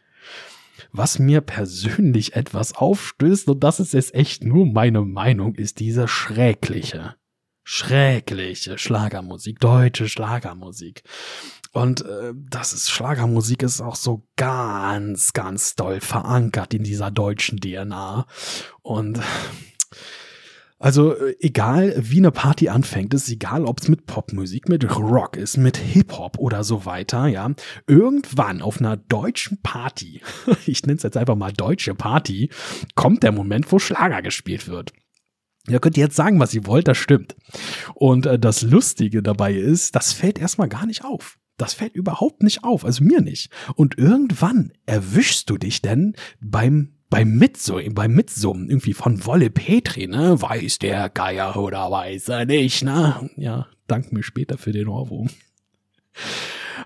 [0.93, 6.07] Was mir persönlich etwas aufstößt, und das ist jetzt echt nur meine Meinung, ist diese
[6.07, 7.17] schrägliche,
[7.69, 11.03] schrägliche Schlagermusik, deutsche Schlagermusik.
[11.73, 17.59] Und äh, das ist Schlagermusik ist auch so ganz, ganz doll verankert in dieser deutschen
[17.59, 18.25] DNA.
[18.83, 19.21] Und
[20.79, 25.57] also egal wie eine Party anfängt, ist egal, ob es mit Popmusik, mit Rock ist,
[25.57, 27.51] mit Hip-Hop oder so weiter, ja.
[27.89, 30.23] Irgendwann auf einer deutschen Party,
[30.67, 32.49] ich nenne es jetzt einfach mal deutsche Party,
[32.95, 34.93] kommt der Moment, wo Schlager gespielt wird.
[35.69, 37.37] Ihr könnt jetzt sagen, was ihr wollt, das stimmt.
[37.95, 41.39] Und äh, das Lustige dabei ist, das fällt erstmal gar nicht auf.
[41.57, 43.51] Das fällt überhaupt nicht auf, also mir nicht.
[43.75, 50.09] Und irgendwann erwischst du dich denn beim beim Mitsummen, beim Mitsummen irgendwie von Wolle Petri,
[50.09, 50.41] ne?
[50.43, 53.31] Weiß der Geier oder weiß er nicht, ne?
[53.37, 55.31] Ja, dank mir später für den Ohrwurm.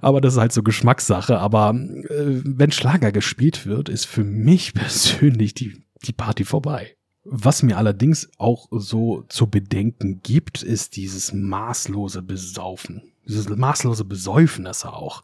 [0.00, 1.38] Aber das ist halt so Geschmackssache.
[1.38, 6.96] Aber äh, wenn Schlager gespielt wird, ist für mich persönlich die, die Party vorbei.
[7.24, 14.84] Was mir allerdings auch so zu bedenken gibt, ist dieses maßlose Besaufen dieses maßlose Besäufnis
[14.84, 15.22] auch.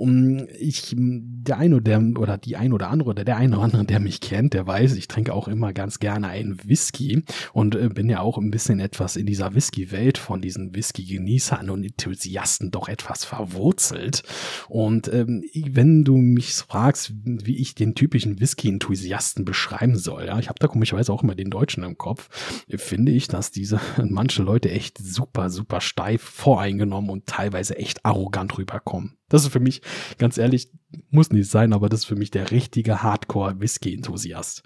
[0.00, 3.84] Und ich, der eine oder, oder die ein oder andere oder der eine oder andere,
[3.84, 7.90] der mich kennt, der weiß, ich trinke auch immer ganz gerne einen Whisky und äh,
[7.90, 12.88] bin ja auch ein bisschen etwas in dieser Whisky-Welt von diesen Whisky-Genießern und Enthusiasten doch
[12.88, 14.22] etwas verwurzelt.
[14.70, 20.48] Und ähm, wenn du mich fragst, wie ich den typischen Whisky-Enthusiasten beschreiben soll, ja, ich
[20.48, 22.30] habe da komischerweise auch immer den Deutschen im Kopf,
[22.74, 28.56] finde ich, dass diese manche Leute echt super, super steif voreingenommen und teilweise echt arrogant
[28.56, 29.19] rüberkommen.
[29.30, 29.80] Das ist für mich,
[30.18, 30.70] ganz ehrlich,
[31.10, 34.62] muss nicht sein, aber das ist für mich der richtige Hardcore-Whisky-Enthusiast.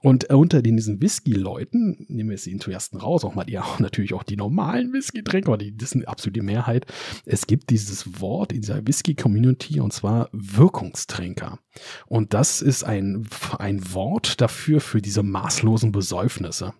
[0.00, 3.78] Und äh, unter diesen Whisky-Leuten, nehmen wir jetzt die Enthusiasten raus, auch mal die, auch
[3.78, 6.86] natürlich auch die normalen Whisky-Trinker, die, das sind absolut die Mehrheit.
[7.24, 11.58] Es gibt dieses Wort in dieser Whisky-Community und zwar Wirkungstrinker.
[12.06, 16.72] Und das ist ein, ein Wort dafür, für diese maßlosen Besäufnisse.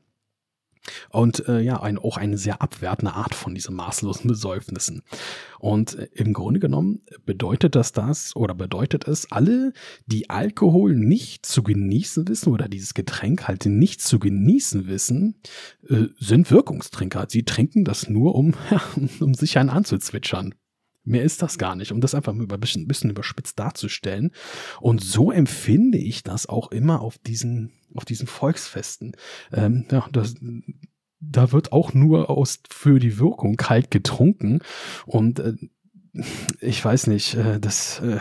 [1.10, 5.02] Und äh, ja, ein, auch eine sehr abwertende Art von diesen maßlosen Besäufnissen.
[5.58, 9.72] Und äh, im Grunde genommen bedeutet das das oder bedeutet es, alle,
[10.06, 15.40] die Alkohol nicht zu genießen wissen oder dieses Getränk halt nicht zu genießen wissen,
[15.88, 17.26] äh, sind Wirkungstrinker.
[17.28, 18.54] Sie trinken das nur, um,
[19.20, 20.54] um sich einen anzuzwitschern.
[21.08, 24.32] Mehr ist das gar nicht, um das einfach mal ein bisschen, ein bisschen überspitzt darzustellen.
[24.80, 29.16] Und so empfinde ich das auch immer auf diesen, auf diesen Volksfesten.
[29.52, 30.34] Ähm, ja, das,
[31.20, 34.60] da wird auch nur aus für die Wirkung kalt getrunken.
[35.06, 35.54] Und äh,
[36.60, 38.18] ich weiß nicht, äh, das, äh,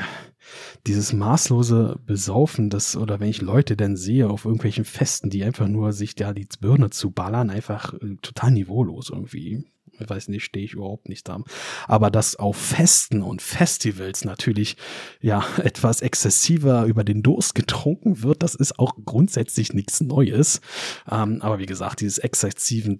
[0.85, 5.67] dieses maßlose Besaufen, das, oder wenn ich Leute dann sehe auf irgendwelchen Festen, die einfach
[5.67, 9.65] nur sich da die Birne zu ballern, einfach äh, total niveaulos irgendwie.
[9.99, 11.39] Ich weiß nicht, stehe ich überhaupt nicht da.
[11.87, 14.77] Aber dass auf Festen und Festivals natürlich
[15.21, 20.61] ja etwas exzessiver über den Durst getrunken wird, das ist auch grundsätzlich nichts Neues.
[21.09, 22.97] Ähm, aber wie gesagt, dieses exzessiven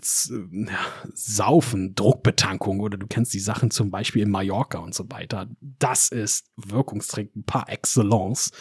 [0.51, 0.79] ja,
[1.13, 6.09] Saufen, Druckbetankung oder du kennst die Sachen zum Beispiel in Mallorca und so weiter, das
[6.09, 8.51] ist Wirkungstrinken par excellence.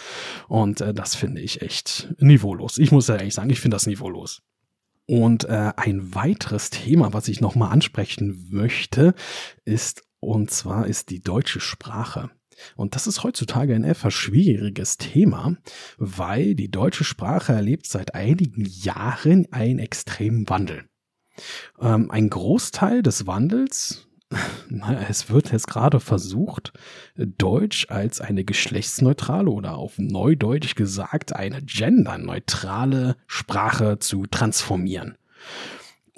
[0.49, 2.79] Und äh, das finde ich echt niveaulos.
[2.79, 4.43] Ich muss ja ehrlich sagen, ich finde das niveaulos.
[5.07, 9.15] Und äh, ein weiteres Thema, was ich nochmal ansprechen möchte,
[9.65, 12.31] ist, und zwar ist die deutsche Sprache.
[12.75, 15.57] Und das ist heutzutage ein etwas schwieriges Thema,
[15.99, 20.85] weil die deutsche Sprache erlebt seit einigen Jahren einen extremen Wandel.
[21.81, 24.06] Ähm, ein Großteil des Wandels
[25.09, 26.73] es wird jetzt gerade versucht,
[27.17, 35.17] Deutsch als eine geschlechtsneutrale oder auf Neudeutsch gesagt eine genderneutrale Sprache zu transformieren.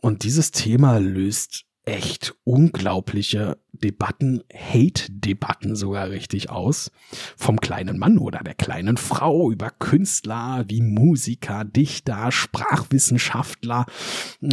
[0.01, 6.91] Und dieses Thema löst echt unglaubliche Debatten, Hate-Debatten sogar richtig aus.
[7.37, 13.87] Vom kleinen Mann oder der kleinen Frau über Künstler wie Musiker, Dichter, Sprachwissenschaftler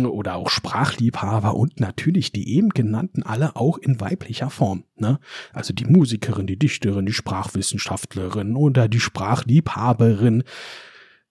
[0.02, 4.86] oder auch Sprachliebhaber und natürlich die eben genannten alle auch in weiblicher Form.
[4.95, 5.19] Ne?
[5.52, 10.43] Also die Musikerin, die Dichterin, die Sprachwissenschaftlerin oder die Sprachliebhaberin.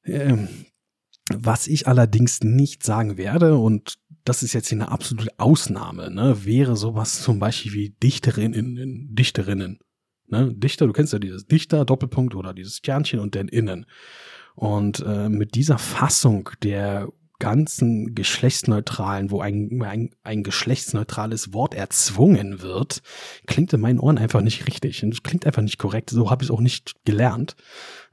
[0.04, 0.48] Ähm,
[1.32, 6.44] was ich allerdings nicht sagen werde und das ist jetzt hier eine absolute Ausnahme, ne,
[6.44, 9.78] wäre sowas zum Beispiel wie Dichterinnen, Dichterinnen.
[10.28, 10.52] Ne?
[10.54, 13.86] Dichter, du kennst ja dieses Dichter, Doppelpunkt oder dieses Sternchen und dann innen.
[14.54, 17.08] Und äh, mit dieser Fassung der
[17.40, 23.02] ganzen geschlechtsneutralen, wo ein, ein, ein geschlechtsneutrales Wort erzwungen wird,
[23.46, 25.02] klingt in meinen Ohren einfach nicht richtig.
[25.02, 26.10] Und klingt einfach nicht korrekt.
[26.10, 27.56] So habe ich es auch nicht gelernt.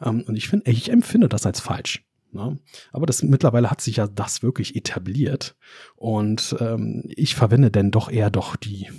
[0.01, 2.03] Ähm, und ich finde, ich empfinde das als falsch.
[2.33, 2.59] Ne?
[2.91, 5.55] Aber das mittlerweile hat sich ja das wirklich etabliert.
[5.95, 8.89] Und ähm, ich verwende denn doch eher doch die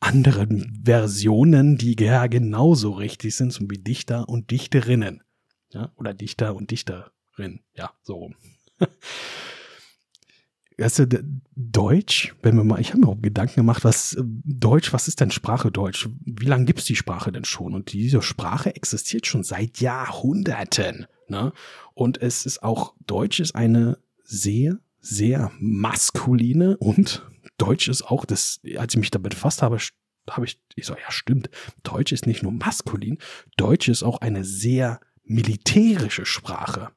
[0.00, 5.22] anderen Versionen, die ja genauso richtig sind, so wie Dichter und Dichterinnen.
[5.70, 5.92] Ja?
[5.96, 7.60] Oder Dichter und Dichterin.
[7.74, 8.34] Ja, so rum.
[10.78, 15.08] Weißt du, Deutsch, wenn wir mal, ich habe mir auch Gedanken gemacht, was Deutsch, was
[15.08, 16.10] ist denn Sprache Deutsch?
[16.20, 17.72] Wie lange gibt's die Sprache denn schon?
[17.72, 21.06] Und diese Sprache existiert schon seit Jahrhunderten.
[21.28, 21.52] Ne?
[21.94, 28.60] Und es ist auch, Deutsch ist eine sehr, sehr maskuline und Deutsch ist auch, das,
[28.76, 29.78] als ich mich damit befasst habe,
[30.28, 31.48] habe ich, ich so, ja stimmt,
[31.82, 33.18] Deutsch ist nicht nur maskulin,
[33.56, 36.90] Deutsch ist auch eine sehr militärische Sprache.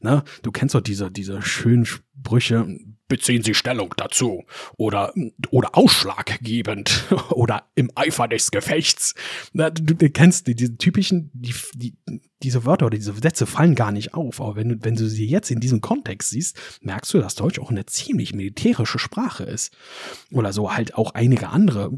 [0.00, 2.66] Na, du kennst doch diese, diese schönen Sprüche,
[3.08, 4.44] beziehen Sie Stellung dazu
[4.76, 5.12] oder,
[5.50, 9.14] oder ausschlaggebend oder im Eifer des Gefechts.
[9.52, 11.94] Na, du, du kennst die, diese typischen, die, die,
[12.42, 14.40] diese Wörter oder diese Sätze fallen gar nicht auf.
[14.40, 17.70] Aber wenn, wenn du sie jetzt in diesem Kontext siehst, merkst du, dass Deutsch auch
[17.70, 19.76] eine ziemlich militärische Sprache ist.
[20.32, 21.92] Oder so halt auch einige andere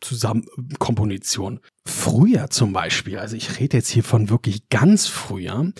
[0.00, 1.60] Zusammenkomposition.
[1.84, 5.72] Früher zum Beispiel, also ich rede jetzt hier von wirklich ganz früher,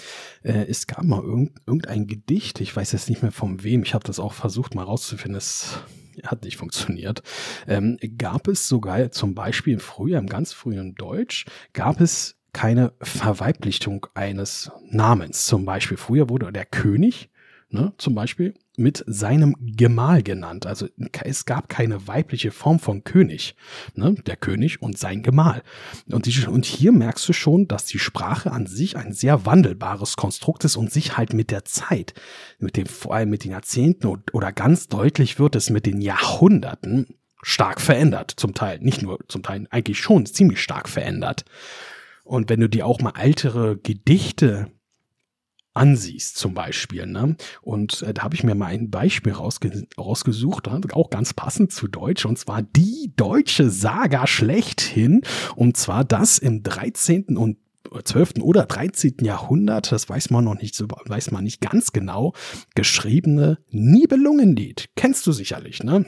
[0.42, 3.94] äh, es gab mal irgend, irgendein Gedicht, ich weiß jetzt nicht mehr von wem, ich
[3.94, 5.78] habe das auch versucht mal rauszufinden, es
[6.24, 7.22] hat nicht funktioniert,
[7.66, 14.06] ähm, gab es sogar zum Beispiel früher, im ganz frühen Deutsch, gab es keine Verweiblichung
[14.14, 15.44] eines Namens.
[15.44, 17.28] Zum Beispiel früher wurde der König
[17.70, 20.66] ne, zum Beispiel mit seinem Gemahl genannt.
[20.66, 20.86] Also
[21.24, 23.56] es gab keine weibliche Form von König.
[23.94, 24.14] Ne?
[24.26, 25.62] Der König und sein Gemahl.
[26.10, 30.16] Und, die, und hier merkst du schon, dass die Sprache an sich ein sehr wandelbares
[30.16, 32.14] Konstrukt ist und sich halt mit der Zeit,
[32.58, 37.14] mit dem, vor allem mit den Jahrzehnten oder ganz deutlich wird es mit den Jahrhunderten
[37.42, 38.32] stark verändert.
[38.36, 41.44] Zum Teil, nicht nur zum Teil, eigentlich schon ziemlich stark verändert.
[42.24, 44.70] Und wenn du dir auch mal ältere Gedichte
[45.76, 47.06] ansiehst zum Beispiel.
[47.06, 47.36] Ne?
[47.62, 51.88] Und äh, da habe ich mir mal ein Beispiel rausge rausgesucht, auch ganz passend zu
[51.88, 55.22] Deutsch, und zwar die deutsche Saga schlechthin,
[55.54, 57.36] und zwar das im 13.
[57.36, 57.58] und
[58.02, 58.34] 12.
[58.40, 59.16] oder 13.
[59.22, 62.32] Jahrhundert, das weiß man noch nicht so, weiß man nicht ganz genau,
[62.74, 64.90] geschriebene Nibelungenlied.
[64.96, 66.06] Kennst du sicherlich, ne?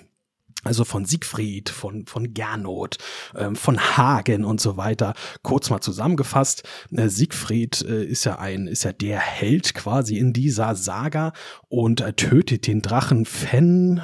[0.69, 2.99] Also von Siegfried, von, von Gernot,
[3.35, 5.15] ähm, von Hagen und so weiter.
[5.43, 6.63] Kurz mal zusammengefasst,
[6.95, 11.33] äh, Siegfried äh, ist ja ein, ist ja der Held quasi in dieser Saga
[11.69, 14.03] und äh, tötet den Drachen Fenn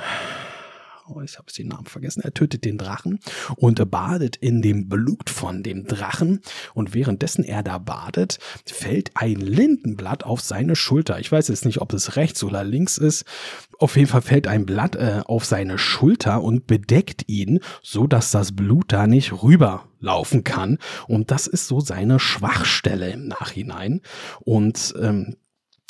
[1.24, 3.20] ich habe den Namen vergessen, er tötet den Drachen
[3.56, 6.40] und badet in dem Blut von dem Drachen
[6.74, 11.18] und währenddessen er da badet, fällt ein Lindenblatt auf seine Schulter.
[11.20, 13.24] Ich weiß jetzt nicht, ob es rechts oder links ist.
[13.78, 18.30] Auf jeden Fall fällt ein Blatt äh, auf seine Schulter und bedeckt ihn, so dass
[18.30, 20.78] das Blut da nicht rüberlaufen kann.
[21.06, 24.00] Und das ist so seine Schwachstelle im Nachhinein.
[24.40, 25.36] Und ähm,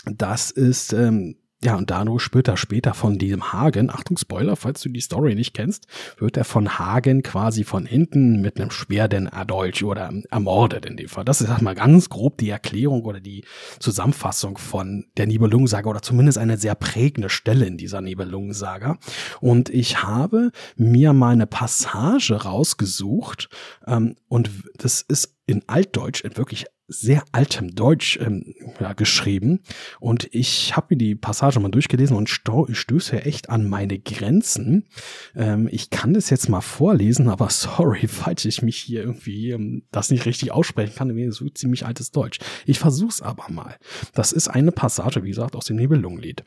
[0.05, 4.90] das ist ähm, ja, und dadurch später, später von diesem Hagen, Achtung Spoiler, falls du
[4.90, 5.87] die Story nicht kennst,
[6.19, 10.98] wird er von Hagen quasi von hinten mit einem Schwert denn erdolcht oder ermordet in
[10.98, 11.25] dem Fall.
[11.25, 13.44] Das ist sag mal ganz grob die Erklärung oder die
[13.79, 18.98] Zusammenfassung von der Nibelungensaga oder zumindest eine sehr prägende Stelle in dieser Nibelungensaga.
[19.40, 23.48] Und ich habe mir mal eine Passage rausgesucht
[23.87, 29.61] ähm, und das ist in Altdeutsch, in wirklich sehr altem Deutsch ähm, ja, geschrieben.
[30.01, 34.87] Und ich habe mir die Passage mal durchgelesen und stöße echt an meine Grenzen.
[35.35, 39.85] Ähm, ich kann das jetzt mal vorlesen, aber sorry, falls ich mich hier irgendwie ähm,
[39.90, 42.38] das nicht richtig aussprechen kann, mir so ziemlich altes Deutsch.
[42.67, 43.77] Ich versuch's aber mal.
[44.13, 46.45] Das ist eine Passage, wie gesagt, aus dem Nibelungenlied.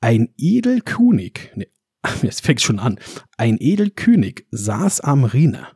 [0.00, 1.68] Ein Edelkönig, ne,
[2.22, 2.98] jetzt fängt schon an.
[3.36, 5.68] Ein Edelkönig saß am Rhine.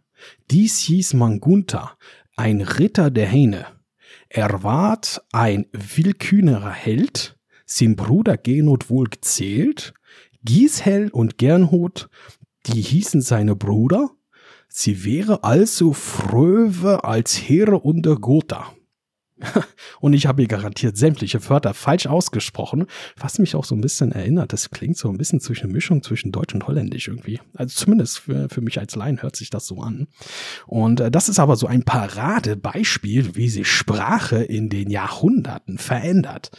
[0.51, 1.97] Dies hieß Mangunta,
[2.36, 3.66] ein Ritter der Hähne.
[4.28, 9.92] Er ward ein willkürnerer Held, sein Bruder Genot wohl gezählt,
[10.44, 12.09] Gieshell und Gernhut,
[12.66, 14.11] die hießen seine Bruder,
[14.68, 18.72] sie wäre also fröwe als Heere unter Gotha.
[20.01, 24.12] Und ich habe hier garantiert sämtliche Wörter falsch ausgesprochen, was mich auch so ein bisschen
[24.12, 24.53] erinnert.
[24.53, 27.41] Das klingt so ein bisschen zwischen Mischung zwischen Deutsch und Holländisch irgendwie.
[27.55, 30.07] Also zumindest für, für mich als Laien hört sich das so an.
[30.66, 36.51] Und äh, das ist aber so ein Paradebeispiel, wie sich Sprache in den Jahrhunderten verändert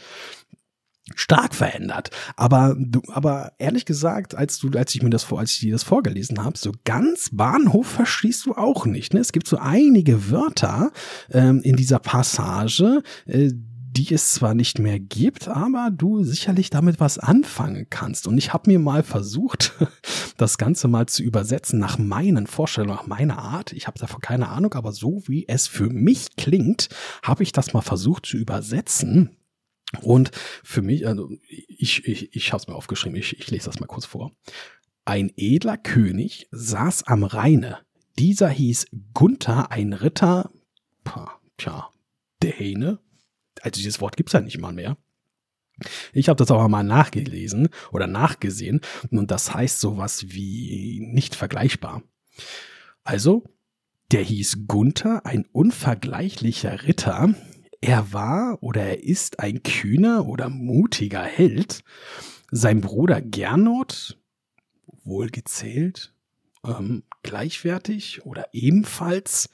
[1.14, 2.10] stark verändert.
[2.36, 5.72] Aber du, aber ehrlich gesagt, als du, als ich mir das vor, als ich dir
[5.72, 9.14] das vorgelesen habe, so ganz Bahnhof verstehst du auch nicht.
[9.14, 9.20] Ne?
[9.20, 10.90] Es gibt so einige Wörter
[11.30, 13.50] ähm, in dieser Passage, äh,
[13.98, 18.28] die es zwar nicht mehr gibt, aber du sicherlich damit was anfangen kannst.
[18.28, 19.74] Und ich habe mir mal versucht,
[20.36, 23.72] das Ganze mal zu übersetzen nach meinen Vorstellungen, nach meiner Art.
[23.72, 26.88] Ich habe davon keine Ahnung, aber so wie es für mich klingt,
[27.22, 29.30] habe ich das mal versucht zu übersetzen.
[30.02, 30.30] Und
[30.62, 33.86] für mich, also ich, ich, ich habe es mir aufgeschrieben, ich, ich lese das mal
[33.86, 34.32] kurz vor.
[35.04, 37.78] Ein edler König saß am Rheine.
[38.18, 40.50] Dieser hieß Gunther, ein Ritter,
[41.56, 41.88] tja,
[42.42, 42.98] der Hähne.
[43.62, 44.98] Also dieses Wort gibt's ja nicht mal mehr.
[46.12, 48.80] Ich habe das aber mal nachgelesen oder nachgesehen
[49.10, 52.02] und das heißt sowas wie nicht vergleichbar.
[53.04, 53.44] Also,
[54.10, 57.34] der hieß Gunther, ein unvergleichlicher Ritter,
[57.80, 61.82] er war oder er ist ein kühner oder mutiger Held.
[62.50, 64.18] Sein Bruder Gernot,
[65.04, 66.14] wohlgezählt,
[66.64, 69.50] ähm, gleichwertig oder ebenfalls.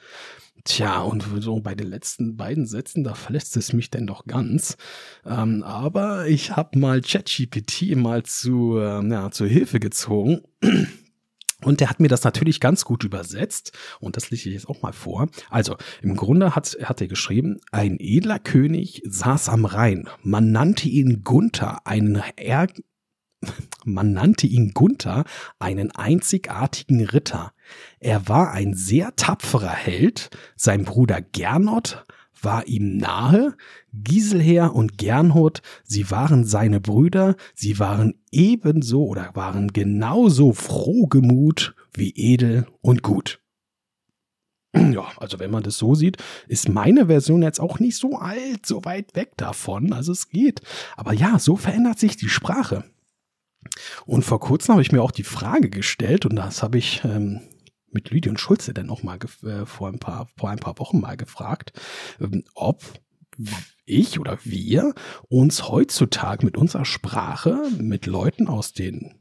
[0.64, 4.79] Tja, und so bei den letzten beiden Sätzen, da verlässt es mich denn doch ganz.
[5.27, 10.41] Ähm, aber ich habe mal ChatGPT mal zu, äh, ja, zur Hilfe gezogen.
[11.65, 14.83] Und der hat mir das natürlich ganz gut übersetzt und das lese ich jetzt auch
[14.83, 15.29] mal vor.
[15.51, 20.09] Also im Grunde hat, hat er geschrieben, ein edler König saß am Rhein.
[20.23, 22.69] Man nannte ihn Gunther, einen er
[23.85, 25.25] man nannte ihn Gunther,
[25.59, 27.53] einen einzigartigen Ritter.
[28.01, 30.31] Er war ein sehr tapferer Held.
[30.57, 32.05] Sein Bruder Gernot
[32.45, 33.57] war ihm nahe.
[33.92, 42.12] Giselher und Gernot, sie waren seine Brüder, sie waren ebenso oder waren genauso frohgemut wie
[42.16, 43.40] edel und gut.
[44.74, 46.16] Ja, also wenn man das so sieht,
[46.49, 49.92] ist meine Version jetzt auch nicht so alt, so weit weg davon.
[49.92, 50.62] Also es geht.
[50.97, 52.84] Aber ja, so verändert sich die Sprache.
[54.05, 57.40] Und vor kurzem habe ich mir auch die Frage gestellt, und das habe ich ähm,
[57.95, 61.16] mit Lydion Schulze dann noch mal äh, vor ein paar vor ein paar Wochen mal
[61.16, 61.72] gefragt,
[62.20, 62.82] ähm, ob
[63.84, 64.95] ich oder wir
[65.28, 69.14] uns heutzutage mit unserer Sprache mit Leuten aus den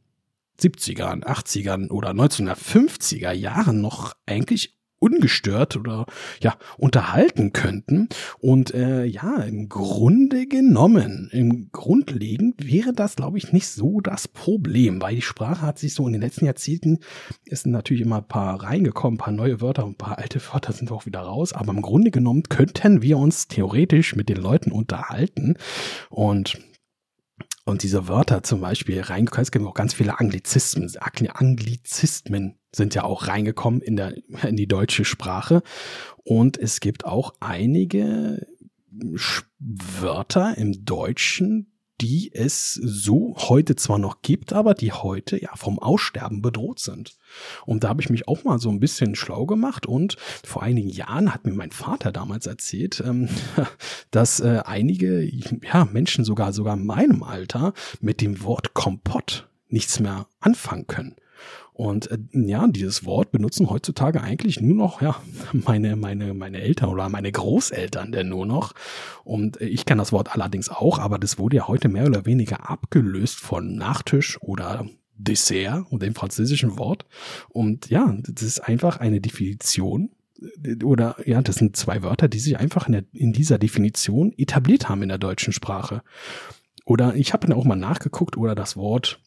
[0.60, 6.06] 70ern, 80ern oder 1950er Jahren noch eigentlich ungestört oder
[6.42, 8.08] ja unterhalten könnten.
[8.40, 14.28] Und äh, ja, im Grunde genommen, im Grundlegend wäre das, glaube ich, nicht so das
[14.28, 17.00] Problem, weil die Sprache hat sich so in den letzten Jahrzehnten
[17.46, 20.92] ist natürlich immer ein paar reingekommen, ein paar neue Wörter, ein paar alte Wörter sind
[20.92, 21.54] auch wieder raus.
[21.54, 25.56] Aber im Grunde genommen könnten wir uns theoretisch mit den Leuten unterhalten
[26.10, 26.60] und
[27.66, 33.04] und diese Wörter zum Beispiel reingekommen, es gibt auch ganz viele Anglizismen, Anglizismen sind ja
[33.04, 35.62] auch reingekommen in, der, in die deutsche Sprache.
[36.24, 38.48] Und es gibt auch einige
[39.60, 41.73] Wörter im Deutschen,
[42.04, 47.18] die es so heute zwar noch gibt, aber die heute ja vom Aussterben bedroht sind.
[47.66, 50.90] Und da habe ich mich auch mal so ein bisschen schlau gemacht und vor einigen
[50.90, 53.30] Jahren hat mir mein Vater damals erzählt, ähm,
[54.12, 60.02] dass äh, einige ja, Menschen sogar sogar in meinem Alter mit dem Wort Kompott nichts
[60.02, 61.16] mehr anfangen können.
[61.74, 65.16] Und äh, ja, dieses Wort benutzen heutzutage eigentlich nur noch, ja,
[65.54, 68.74] meine, meine, meine Eltern oder meine Großeltern denn nur noch.
[69.24, 72.26] Und äh, ich kenne das Wort allerdings auch, aber das wurde ja heute mehr oder
[72.26, 77.06] weniger abgelöst von Nachtisch oder Dessert und dem französischen Wort.
[77.50, 80.12] Und ja, das ist einfach eine Definition
[80.64, 84.32] äh, oder ja, das sind zwei Wörter, die sich einfach in, der, in dieser Definition
[84.38, 86.04] etabliert haben in der deutschen Sprache.
[86.86, 89.22] Oder ich habe auch mal nachgeguckt, oder das Wort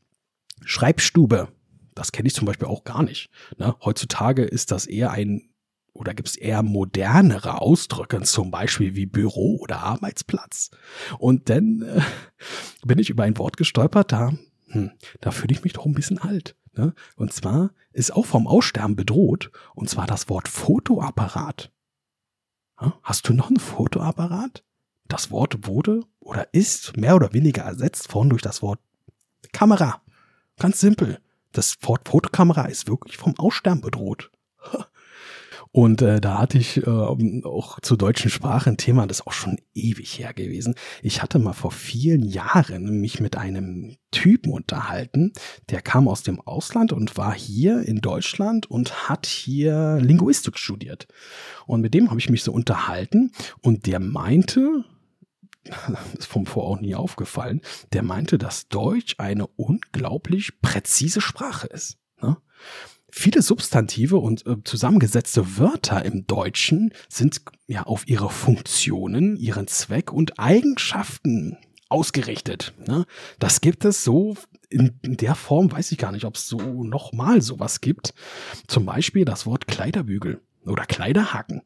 [0.65, 1.49] Schreibstube
[1.97, 3.31] das kenne ich zum Beispiel auch gar nicht.
[3.59, 3.75] Ne?
[3.85, 5.51] Heutzutage ist das eher ein
[5.95, 10.71] oder gibt es eher modernere Ausdrücke, zum Beispiel wie Büro oder Arbeitsplatz.
[11.19, 12.03] Und dann äh,
[12.87, 14.35] bin ich über ein Wort gestolpert, da,
[14.69, 14.93] hm,
[15.23, 16.55] da fühle ich mich doch ein bisschen alt.
[16.75, 16.95] Ne?
[17.17, 21.73] Und zwar ist auch vom Aussterben bedroht, und zwar das Wort Fotoapparat.
[22.79, 22.99] Ja?
[23.03, 24.65] Hast du noch einen Fotoapparat?
[25.09, 28.81] Das Wort wurde oder ist mehr oder weniger ersetzt worden durch das Wort
[29.53, 30.03] Kamera.
[30.59, 31.21] Ganz simpel
[31.57, 34.31] das Wort Fotokamera ist wirklich vom Aussterben bedroht.
[35.73, 39.33] Und äh, da hatte ich äh, auch zur deutschen Sprache ein Thema, das ist auch
[39.33, 40.75] schon ewig her gewesen.
[41.03, 45.33] Ich hatte mal vor vielen Jahren mich mit einem Typen unterhalten,
[45.69, 51.09] der kam aus dem Ausland und war hier in Deutschland und hat hier Linguistik studiert.
[51.67, 54.85] Und mit dem habe ich mich so unterhalten und der meinte,
[56.19, 57.61] ist vom Vor auch nie aufgefallen,
[57.93, 61.99] der meinte, dass Deutsch eine unglaublich präzise Sprache ist.
[62.21, 62.37] Ne?
[63.11, 70.13] Viele Substantive und äh, zusammengesetzte Wörter im Deutschen sind ja auf ihre Funktionen, ihren Zweck
[70.13, 71.57] und Eigenschaften
[71.89, 72.75] ausgerichtet.
[72.87, 73.07] Ne?
[73.39, 74.37] Das gibt es so
[74.69, 78.13] in, in der Form, weiß ich gar nicht, ob es so nochmal sowas gibt.
[78.67, 81.63] Zum Beispiel das Wort Kleiderbügel oder Kleiderhaken.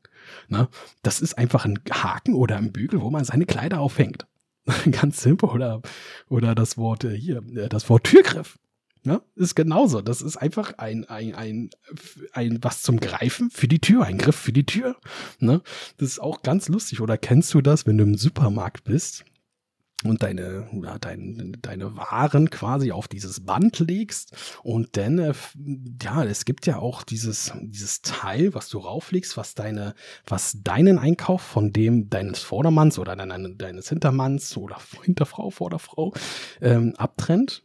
[0.48, 0.68] Ne?
[1.02, 4.26] Das ist einfach ein Haken oder ein Bügel, wo man seine Kleider aufhängt.
[4.90, 5.48] Ganz simpel.
[5.48, 5.82] Oder,
[6.28, 8.58] oder das Wort äh, hier, äh, das Wort Türgriff.
[9.02, 9.22] Ne?
[9.34, 10.02] Ist genauso.
[10.02, 11.70] Das ist einfach ein, ein, ein,
[12.32, 14.96] ein was zum Greifen für die Tür, ein Griff für die Tür.
[15.38, 15.62] Ne?
[15.96, 17.00] Das ist auch ganz lustig.
[17.00, 19.24] Oder kennst du das, wenn du im Supermarkt bist
[20.04, 25.34] und deine, ja, dein, deine Waren quasi auf dieses Band legst und dann, äh,
[26.02, 29.94] ja, es gibt ja auch dieses, dieses Teil, was du rauflegst, was deine,
[30.26, 36.14] was deinen Einkauf von dem deines Vordermanns oder deine, deines Hintermanns oder Hinterfrau, Vorderfrau
[36.60, 37.62] ähm, abtrennt.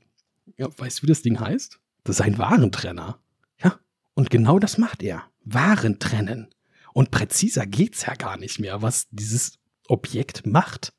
[0.58, 1.80] Ja, weißt du, wie das Ding heißt?
[2.04, 3.20] Das ist ein Warentrenner.
[3.64, 3.80] Ja,
[4.14, 5.24] und genau das macht er.
[5.44, 6.54] Waren trennen.
[6.94, 10.94] Und präziser geht's ja gar nicht mehr, was dieses Objekt macht.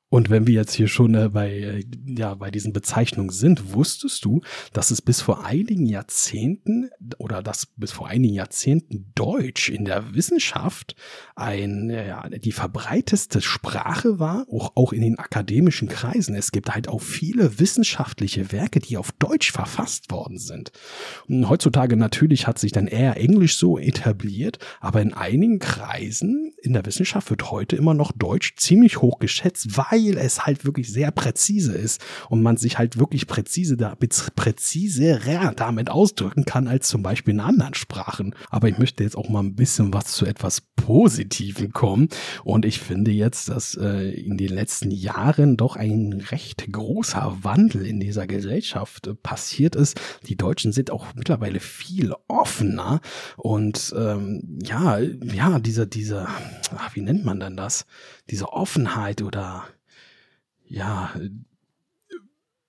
[0.08, 4.24] Und wenn wir jetzt hier schon äh, bei, äh, ja, bei diesen Bezeichnungen sind, wusstest
[4.24, 4.40] du,
[4.72, 10.14] dass es bis vor einigen Jahrzehnten oder dass bis vor einigen Jahrzehnten Deutsch in der
[10.14, 10.94] Wissenschaft
[11.34, 16.36] ein, ja, die verbreiteste Sprache war, auch, auch in den akademischen Kreisen.
[16.36, 20.70] Es gibt halt auch viele wissenschaftliche Werke, die auf Deutsch verfasst worden sind.
[21.26, 26.74] Und heutzutage natürlich hat sich dann eher Englisch so etabliert, aber in einigen Kreisen in
[26.74, 30.92] der Wissenschaft wird heute immer noch Deutsch ziemlich hoch geschätzt, weil weil es halt wirklich
[30.92, 33.96] sehr präzise ist und man sich halt wirklich präzise da,
[34.36, 38.34] präziserer damit ausdrücken kann als zum Beispiel in anderen Sprachen.
[38.50, 42.08] Aber ich möchte jetzt auch mal ein bisschen was zu etwas Positiven kommen
[42.44, 47.86] und ich finde jetzt, dass äh, in den letzten Jahren doch ein recht großer Wandel
[47.86, 50.00] in dieser Gesellschaft äh, passiert ist.
[50.28, 53.00] Die Deutschen sind auch mittlerweile viel offener
[53.36, 56.26] und ähm, ja, ja, diese, diese,
[56.76, 57.86] ach, wie nennt man denn das?
[58.30, 59.64] Diese Offenheit oder
[60.68, 61.14] ja,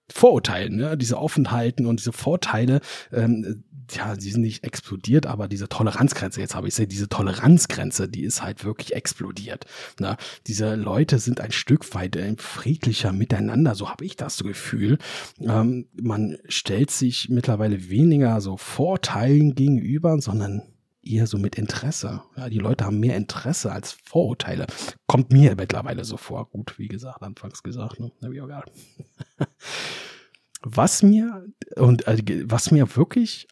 [0.09, 0.97] Vorurteilen, ne?
[0.97, 2.79] diese Offenheiten und diese Vorteile,
[3.11, 8.09] ähm, ja, die sind nicht explodiert, aber diese Toleranzgrenze, jetzt habe ich sie, diese Toleranzgrenze,
[8.09, 9.65] die ist halt wirklich explodiert.
[9.99, 10.17] Ne?
[10.47, 14.97] Diese Leute sind ein Stück weit äh, friedlicher miteinander, so habe ich das Gefühl.
[15.39, 20.63] Ähm, man stellt sich mittlerweile weniger so Vorteilen gegenüber, sondern
[21.11, 22.21] eher so mit Interesse.
[22.35, 24.67] Ja, die Leute haben mehr Interesse als Vorurteile.
[25.07, 26.49] Kommt mir mittlerweile so vor.
[26.49, 28.11] Gut, wie gesagt, anfangs gesagt, ne?
[30.61, 31.45] Was mir
[31.75, 33.47] und äh, was mir wirklich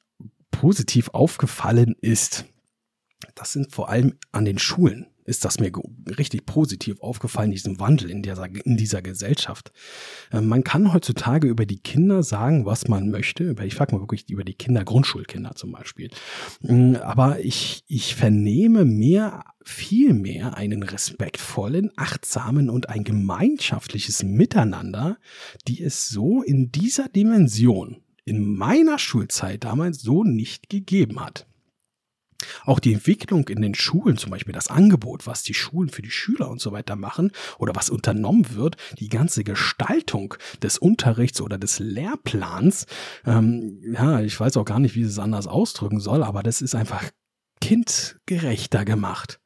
[0.52, 2.46] positiv aufgefallen ist,
[3.36, 5.72] das sind vor allem an den Schulen ist das mir
[6.18, 9.72] richtig positiv aufgefallen, diesem Wandel in dieser, in dieser Gesellschaft.
[10.32, 13.56] Ähm, man kann heutzutage über die Kinder sagen, was man möchte.
[13.64, 16.10] Ich frage mal wirklich über die Kinder, Grundschulkinder zum Beispiel.
[16.62, 25.18] Mm, aber ich, ich vernehme mehr, viel mehr einen respektvollen, achtsamen und ein gemeinschaftliches Miteinander,
[25.68, 31.48] die es so in dieser Dimension in meiner Schulzeit damals so nicht gegeben hat.
[32.66, 36.12] Auch die Entwicklung in den Schulen, zum Beispiel das Angebot, was die Schulen für die
[36.12, 41.58] Schüler und so weiter machen oder was unternommen wird, die ganze Gestaltung des Unterrichts oder
[41.58, 42.86] des Lehrplans,
[43.26, 46.76] ähm, ja, ich weiß auch gar nicht, wie es anders ausdrücken soll, aber das ist
[46.76, 47.04] einfach
[47.62, 49.40] kindgerechter gemacht.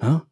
[0.00, 0.26] Ja?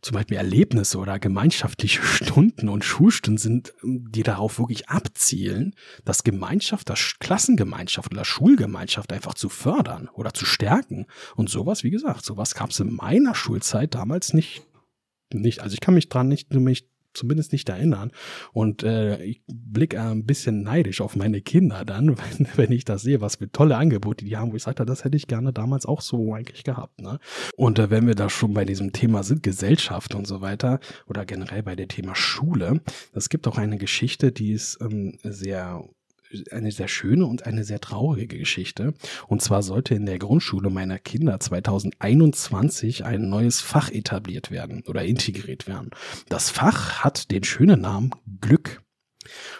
[0.00, 5.74] Zum Beispiel Erlebnisse oder gemeinschaftliche Stunden und Schulstunden sind, die darauf wirklich abzielen,
[6.04, 11.06] das Gemeinschaft, das Klassengemeinschaft oder Schulgemeinschaft einfach zu fördern oder zu stärken.
[11.34, 14.62] Und sowas, wie gesagt, sowas gab es in meiner Schulzeit damals nicht.
[15.32, 18.10] Nicht, also ich kann mich dran nicht, mich zumindest nicht erinnern.
[18.52, 23.02] Und äh, ich blicke ein bisschen neidisch auf meine Kinder dann, wenn, wenn ich das
[23.02, 25.86] sehe, was für tolle Angebote die haben, wo ich sagte, das hätte ich gerne damals
[25.86, 27.00] auch so eigentlich gehabt.
[27.00, 27.18] Ne?
[27.56, 31.24] Und äh, wenn wir da schon bei diesem Thema sind, Gesellschaft und so weiter, oder
[31.24, 32.80] generell bei dem Thema Schule,
[33.12, 35.84] es gibt auch eine Geschichte, die ist ähm, sehr
[36.50, 38.94] eine sehr schöne und eine sehr traurige Geschichte.
[39.26, 45.04] Und zwar sollte in der Grundschule meiner Kinder 2021 ein neues Fach etabliert werden oder
[45.04, 45.90] integriert werden.
[46.28, 48.10] Das Fach hat den schönen Namen
[48.40, 48.82] Glück.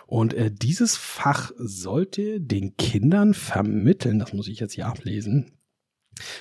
[0.07, 5.53] Und äh, dieses Fach sollte den Kindern vermitteln, das muss ich jetzt hier ablesen,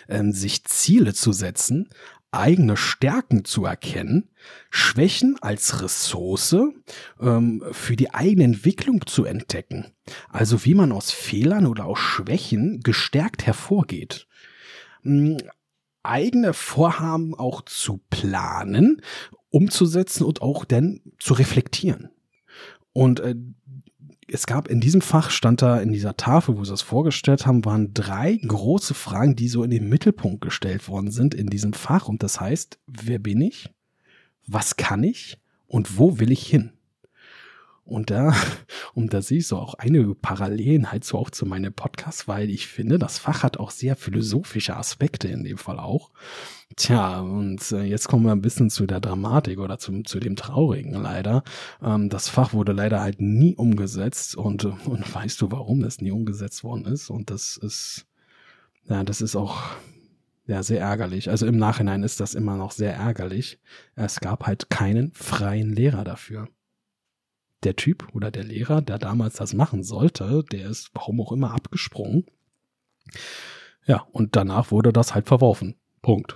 [0.07, 1.89] ähm, sich Ziele zu setzen,
[2.38, 4.29] eigene Stärken zu erkennen,
[4.69, 6.55] Schwächen als Ressource
[7.19, 9.93] ähm, für die eigene Entwicklung zu entdecken.
[10.29, 14.27] Also wie man aus Fehlern oder aus Schwächen gestärkt hervorgeht.
[15.03, 15.38] Ähm,
[16.03, 19.01] eigene Vorhaben auch zu planen,
[19.49, 22.09] umzusetzen und auch dann zu reflektieren.
[22.93, 23.35] Und äh,
[24.28, 27.63] es gab in diesem Fach, stand da in dieser Tafel, wo sie das vorgestellt haben,
[27.65, 32.07] waren drei große Fragen, die so in den Mittelpunkt gestellt worden sind in diesem Fach.
[32.07, 33.69] Und das heißt, wer bin ich?
[34.45, 35.38] Was kann ich?
[35.65, 36.71] Und wo will ich hin?
[37.88, 38.35] Und da,
[38.93, 42.49] und da sehe ich so auch einige Parallelen halt so auch zu meinem Podcast, weil
[42.49, 46.11] ich finde, das Fach hat auch sehr philosophische Aspekte in dem Fall auch.
[46.75, 50.35] Tja, und äh, jetzt kommen wir ein bisschen zu der Dramatik oder zum, zu dem
[50.35, 51.43] Traurigen leider.
[51.81, 56.11] Ähm, das Fach wurde leider halt nie umgesetzt und, und weißt du, warum es nie
[56.11, 57.09] umgesetzt worden ist?
[57.09, 58.05] Und das ist,
[58.89, 59.61] ja, das ist auch,
[60.45, 61.29] ja, sehr ärgerlich.
[61.29, 63.59] Also im Nachhinein ist das immer noch sehr ärgerlich.
[63.95, 66.49] Es gab halt keinen freien Lehrer dafür
[67.64, 71.51] der Typ oder der Lehrer, der damals das machen sollte, der ist warum auch immer
[71.51, 72.26] abgesprungen.
[73.86, 75.76] Ja, und danach wurde das halt verworfen.
[76.01, 76.36] Punkt.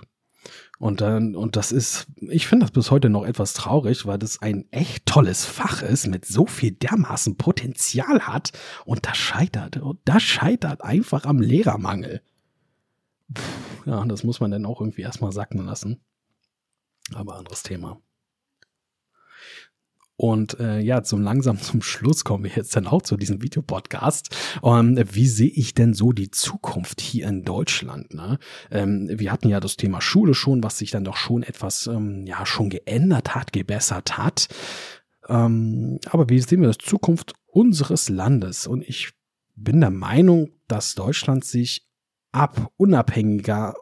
[0.78, 4.42] Und dann, und das ist, ich finde das bis heute noch etwas traurig, weil das
[4.42, 8.52] ein echt tolles Fach ist, mit so viel dermaßen Potenzial hat
[8.84, 9.76] und das scheitert.
[9.76, 12.20] Und das scheitert einfach am Lehrermangel.
[13.32, 16.00] Puh, ja, das muss man dann auch irgendwie erstmal sacken lassen.
[17.14, 18.00] Aber anderes Thema.
[20.22, 24.28] Und äh, ja, zum langsam zum Schluss kommen wir jetzt dann auch zu diesem Videopodcast.
[24.62, 28.14] Ähm, wie sehe ich denn so die Zukunft hier in Deutschland?
[28.14, 28.38] Ne?
[28.70, 32.24] Ähm, wir hatten ja das Thema Schule schon, was sich dann doch schon etwas ähm,
[32.24, 34.46] ja schon geändert hat, gebessert hat.
[35.28, 38.68] Ähm, aber wie sehen wir das Zukunft unseres Landes?
[38.68, 39.14] Und ich
[39.56, 41.88] bin der Meinung, dass Deutschland sich
[42.30, 43.74] ab unabhängiger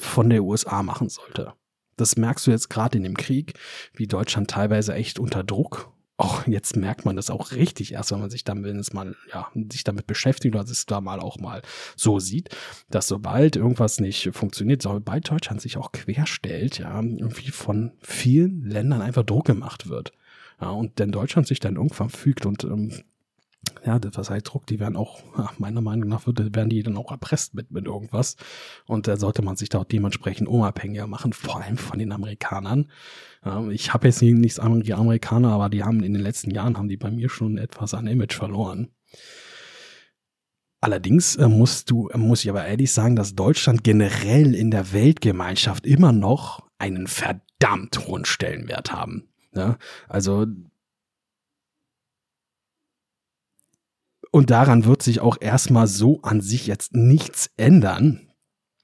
[0.00, 1.52] von der USA machen sollte.
[1.98, 3.54] Das merkst du jetzt gerade in dem Krieg,
[3.94, 5.92] wie Deutschland teilweise echt unter Druck.
[6.16, 9.14] Auch jetzt merkt man das auch richtig erst, wenn man sich dann, wenn es mal,
[9.32, 11.62] ja, sich damit beschäftigt oder es da mal auch mal
[11.94, 12.48] so sieht,
[12.90, 19.00] dass sobald irgendwas nicht funktioniert, sobald Deutschland sich auch querstellt, ja, irgendwie von vielen Ländern
[19.00, 20.12] einfach Druck gemacht wird.
[20.60, 23.04] Ja, und denn Deutschland sich dann irgendwann fügt und ähm,
[23.84, 25.22] ja, das heißt Druck, die werden auch,
[25.58, 28.36] meiner Meinung nach, werden die dann auch erpresst mit, mit irgendwas.
[28.86, 32.90] Und da sollte man sich da auch dementsprechend unabhängiger machen, vor allem von den Amerikanern.
[33.70, 36.88] Ich habe jetzt nichts an die Amerikaner, aber die haben in den letzten Jahren, haben
[36.88, 38.88] die bei mir schon etwas an Image verloren.
[40.80, 44.92] Allerdings äh, musst du, äh, muss ich aber ehrlich sagen, dass Deutschland generell in der
[44.92, 49.28] Weltgemeinschaft immer noch einen verdammt hohen Stellenwert haben.
[49.54, 49.76] Ja,
[50.08, 50.46] also
[54.38, 58.30] Und daran wird sich auch erstmal so an sich jetzt nichts ändern.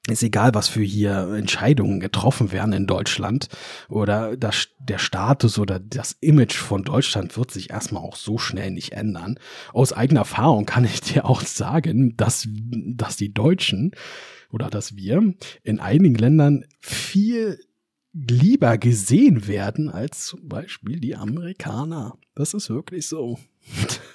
[0.09, 3.47] Ist egal, was für hier Entscheidungen getroffen werden in Deutschland
[3.89, 8.73] oder das, der Status oder das Image von Deutschland wird sich erstmal auch so schnell
[8.73, 9.39] nicht ändern.
[9.73, 13.93] Aus eigener Erfahrung kann ich dir auch sagen, dass, dass die Deutschen
[14.51, 17.61] oder dass wir in einigen Ländern viel
[18.13, 22.19] lieber gesehen werden als zum Beispiel die Amerikaner.
[22.35, 23.39] Das ist wirklich so.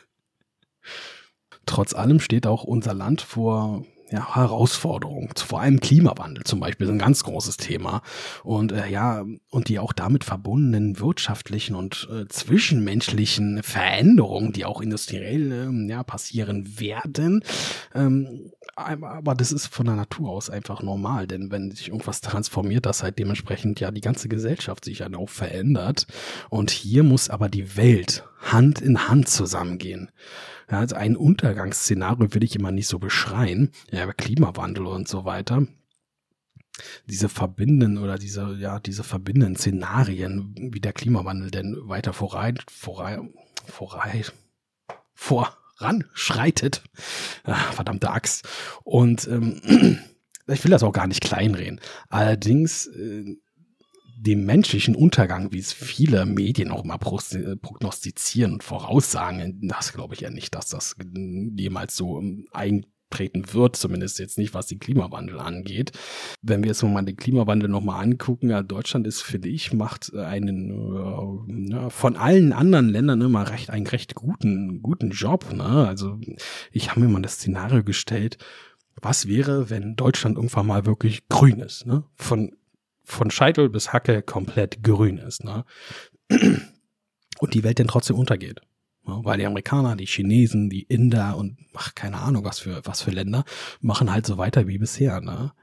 [1.70, 6.93] Trotz allem steht auch unser Land vor ja, Herausforderungen, vor allem Klimawandel zum Beispiel, ist
[6.93, 8.01] ein ganz großes Thema.
[8.43, 14.82] Und äh, ja, und die auch damit verbundenen wirtschaftlichen und äh, zwischenmenschlichen Veränderungen, die auch
[14.82, 17.43] industriell äh, ja, passieren werden.
[17.93, 22.88] Ähm, aber das ist von der Natur aus einfach normal, denn wenn sich irgendwas transformiert,
[22.88, 26.07] dass halt dementsprechend ja die ganze Gesellschaft sich dann auch verändert.
[26.49, 30.11] Und hier muss aber die Welt Hand in Hand zusammengehen.
[30.71, 35.67] Ja, also ein Untergangsszenario will ich immer nicht so beschreien, ja, Klimawandel und so weiter.
[37.07, 43.33] Diese verbindenden oder diese, ja, diese verbindenden Szenarien, wie der Klimawandel denn weiter voran, voran,
[43.65, 44.23] voran,
[45.13, 46.83] voranschreitet.
[47.43, 48.47] Ach, verdammte Axt.
[48.83, 49.99] Und ähm,
[50.47, 51.81] ich will das auch gar nicht kleinreden.
[52.07, 53.35] Allerdings äh,
[54.22, 60.22] dem menschlichen Untergang, wie es viele Medien auch mal prognostizieren und voraussagen, das glaube ich
[60.22, 60.95] ja nicht, dass das
[61.55, 65.93] jemals so ähm, eintreten wird, zumindest jetzt nicht, was den Klimawandel angeht.
[66.41, 71.72] Wenn wir jetzt mal den Klimawandel nochmal angucken, ja, Deutschland ist, finde ich, macht einen
[71.72, 75.53] äh, von allen anderen Ländern immer recht, einen recht guten, guten Job.
[75.53, 75.88] Ne?
[75.88, 76.20] Also
[76.74, 78.38] ich habe mir mal das Szenario gestellt,
[79.01, 82.03] was wäre, wenn Deutschland irgendwann mal wirklich grün ist, ne?
[82.15, 82.51] Von
[83.10, 85.66] von Scheitel bis Hacke komplett grün ist, ne?
[87.39, 88.62] Und die Welt dann trotzdem untergeht.
[89.07, 89.20] Ne?
[89.24, 93.12] Weil die Amerikaner, die Chinesen, die Inder und ach, keine Ahnung, was für, was für
[93.12, 93.45] Länder,
[93.80, 95.53] machen halt so weiter wie bisher, ne?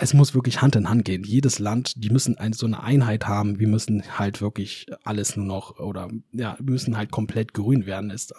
[0.00, 1.24] Es muss wirklich Hand in Hand gehen.
[1.24, 3.58] Jedes Land, die müssen eine, so eine Einheit haben.
[3.58, 8.10] Wir müssen halt wirklich alles nur noch oder ja, müssen halt komplett grün werden.
[8.10, 8.34] Ist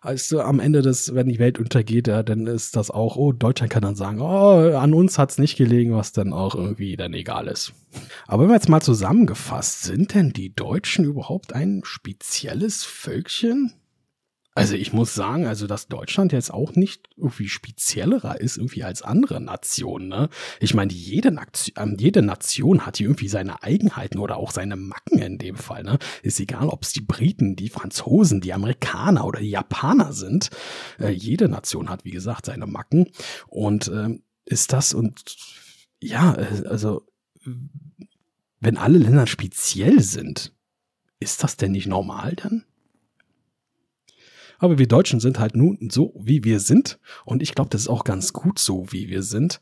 [0.00, 3.72] also am Ende des, wenn die Welt untergeht, ja, dann ist das auch, oh, Deutschland
[3.72, 7.46] kann dann sagen, oh, an uns hat's nicht gelegen, was dann auch irgendwie dann egal
[7.46, 7.72] ist.
[8.26, 13.72] Aber wenn wir jetzt mal zusammengefasst, sind denn die Deutschen überhaupt ein spezielles Völkchen?
[14.54, 19.00] Also ich muss sagen, also dass Deutschland jetzt auch nicht irgendwie speziellerer ist irgendwie als
[19.00, 20.08] andere Nationen.
[20.08, 20.28] Ne?
[20.60, 24.76] Ich meine, jede, Nation, ähm, jede Nation hat hier irgendwie seine Eigenheiten oder auch seine
[24.76, 25.84] Macken in dem Fall.
[25.84, 25.98] Ne?
[26.22, 30.50] Ist egal, ob es die Briten, die Franzosen, die Amerikaner oder die Japaner sind.
[30.98, 33.06] Äh, jede Nation hat, wie gesagt, seine Macken.
[33.46, 35.34] Und äh, ist das und
[36.02, 37.06] ja, äh, also
[38.60, 40.52] wenn alle Länder speziell sind,
[41.20, 42.64] ist das denn nicht normal dann?
[44.62, 47.00] Aber wir Deutschen sind halt nun so, wie wir sind.
[47.24, 49.60] Und ich glaube, das ist auch ganz gut so, wie wir sind.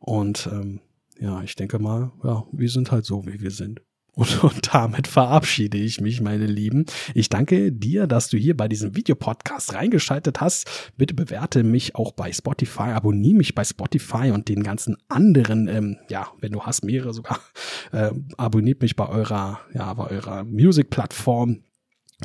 [0.00, 0.80] Und ähm,
[1.20, 3.80] ja, ich denke mal, ja, wir sind halt so, wie wir sind.
[4.12, 6.84] Und, und, damit verabschiede ich mich, meine Lieben.
[7.14, 10.92] Ich danke dir, dass du hier bei diesem Videopodcast reingeschaltet hast.
[10.96, 15.96] Bitte bewerte mich auch bei Spotify, abonniere mich bei Spotify und den ganzen anderen, ähm,
[16.10, 17.38] ja, wenn du hast mehrere sogar,
[17.92, 21.62] äh, abonniert mich bei eurer, ja, bei eurer Music-Plattform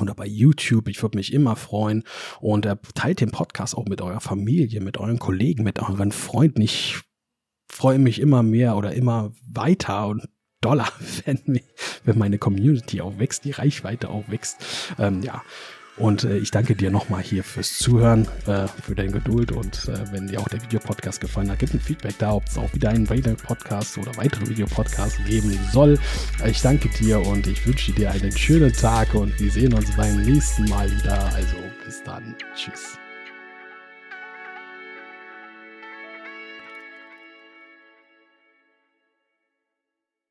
[0.00, 0.88] oder bei YouTube.
[0.88, 2.04] Ich würde mich immer freuen.
[2.40, 6.60] Und äh, teilt den Podcast auch mit eurer Familie, mit euren Kollegen, mit euren Freunden.
[6.60, 7.00] Ich
[7.70, 10.28] freue mich immer mehr oder immer weiter und
[10.60, 10.88] doller,
[11.24, 11.60] wenn,
[12.04, 14.58] wenn meine Community auch wächst, die Reichweite auch wächst.
[14.98, 15.42] Ähm, ja.
[15.96, 20.12] Und äh, ich danke dir nochmal hier fürs Zuhören, äh, für deine Geduld und äh,
[20.12, 22.90] wenn dir auch der Videopodcast gefallen hat, gib ein Feedback da, ob es auch wieder
[22.90, 25.98] einen weiteren Podcast oder weitere Videopodcasts geben soll.
[26.46, 30.22] Ich danke dir und ich wünsche dir einen schönen Tag und wir sehen uns beim
[30.22, 31.24] nächsten Mal wieder.
[31.34, 32.34] Also bis dann.
[32.54, 32.98] Tschüss.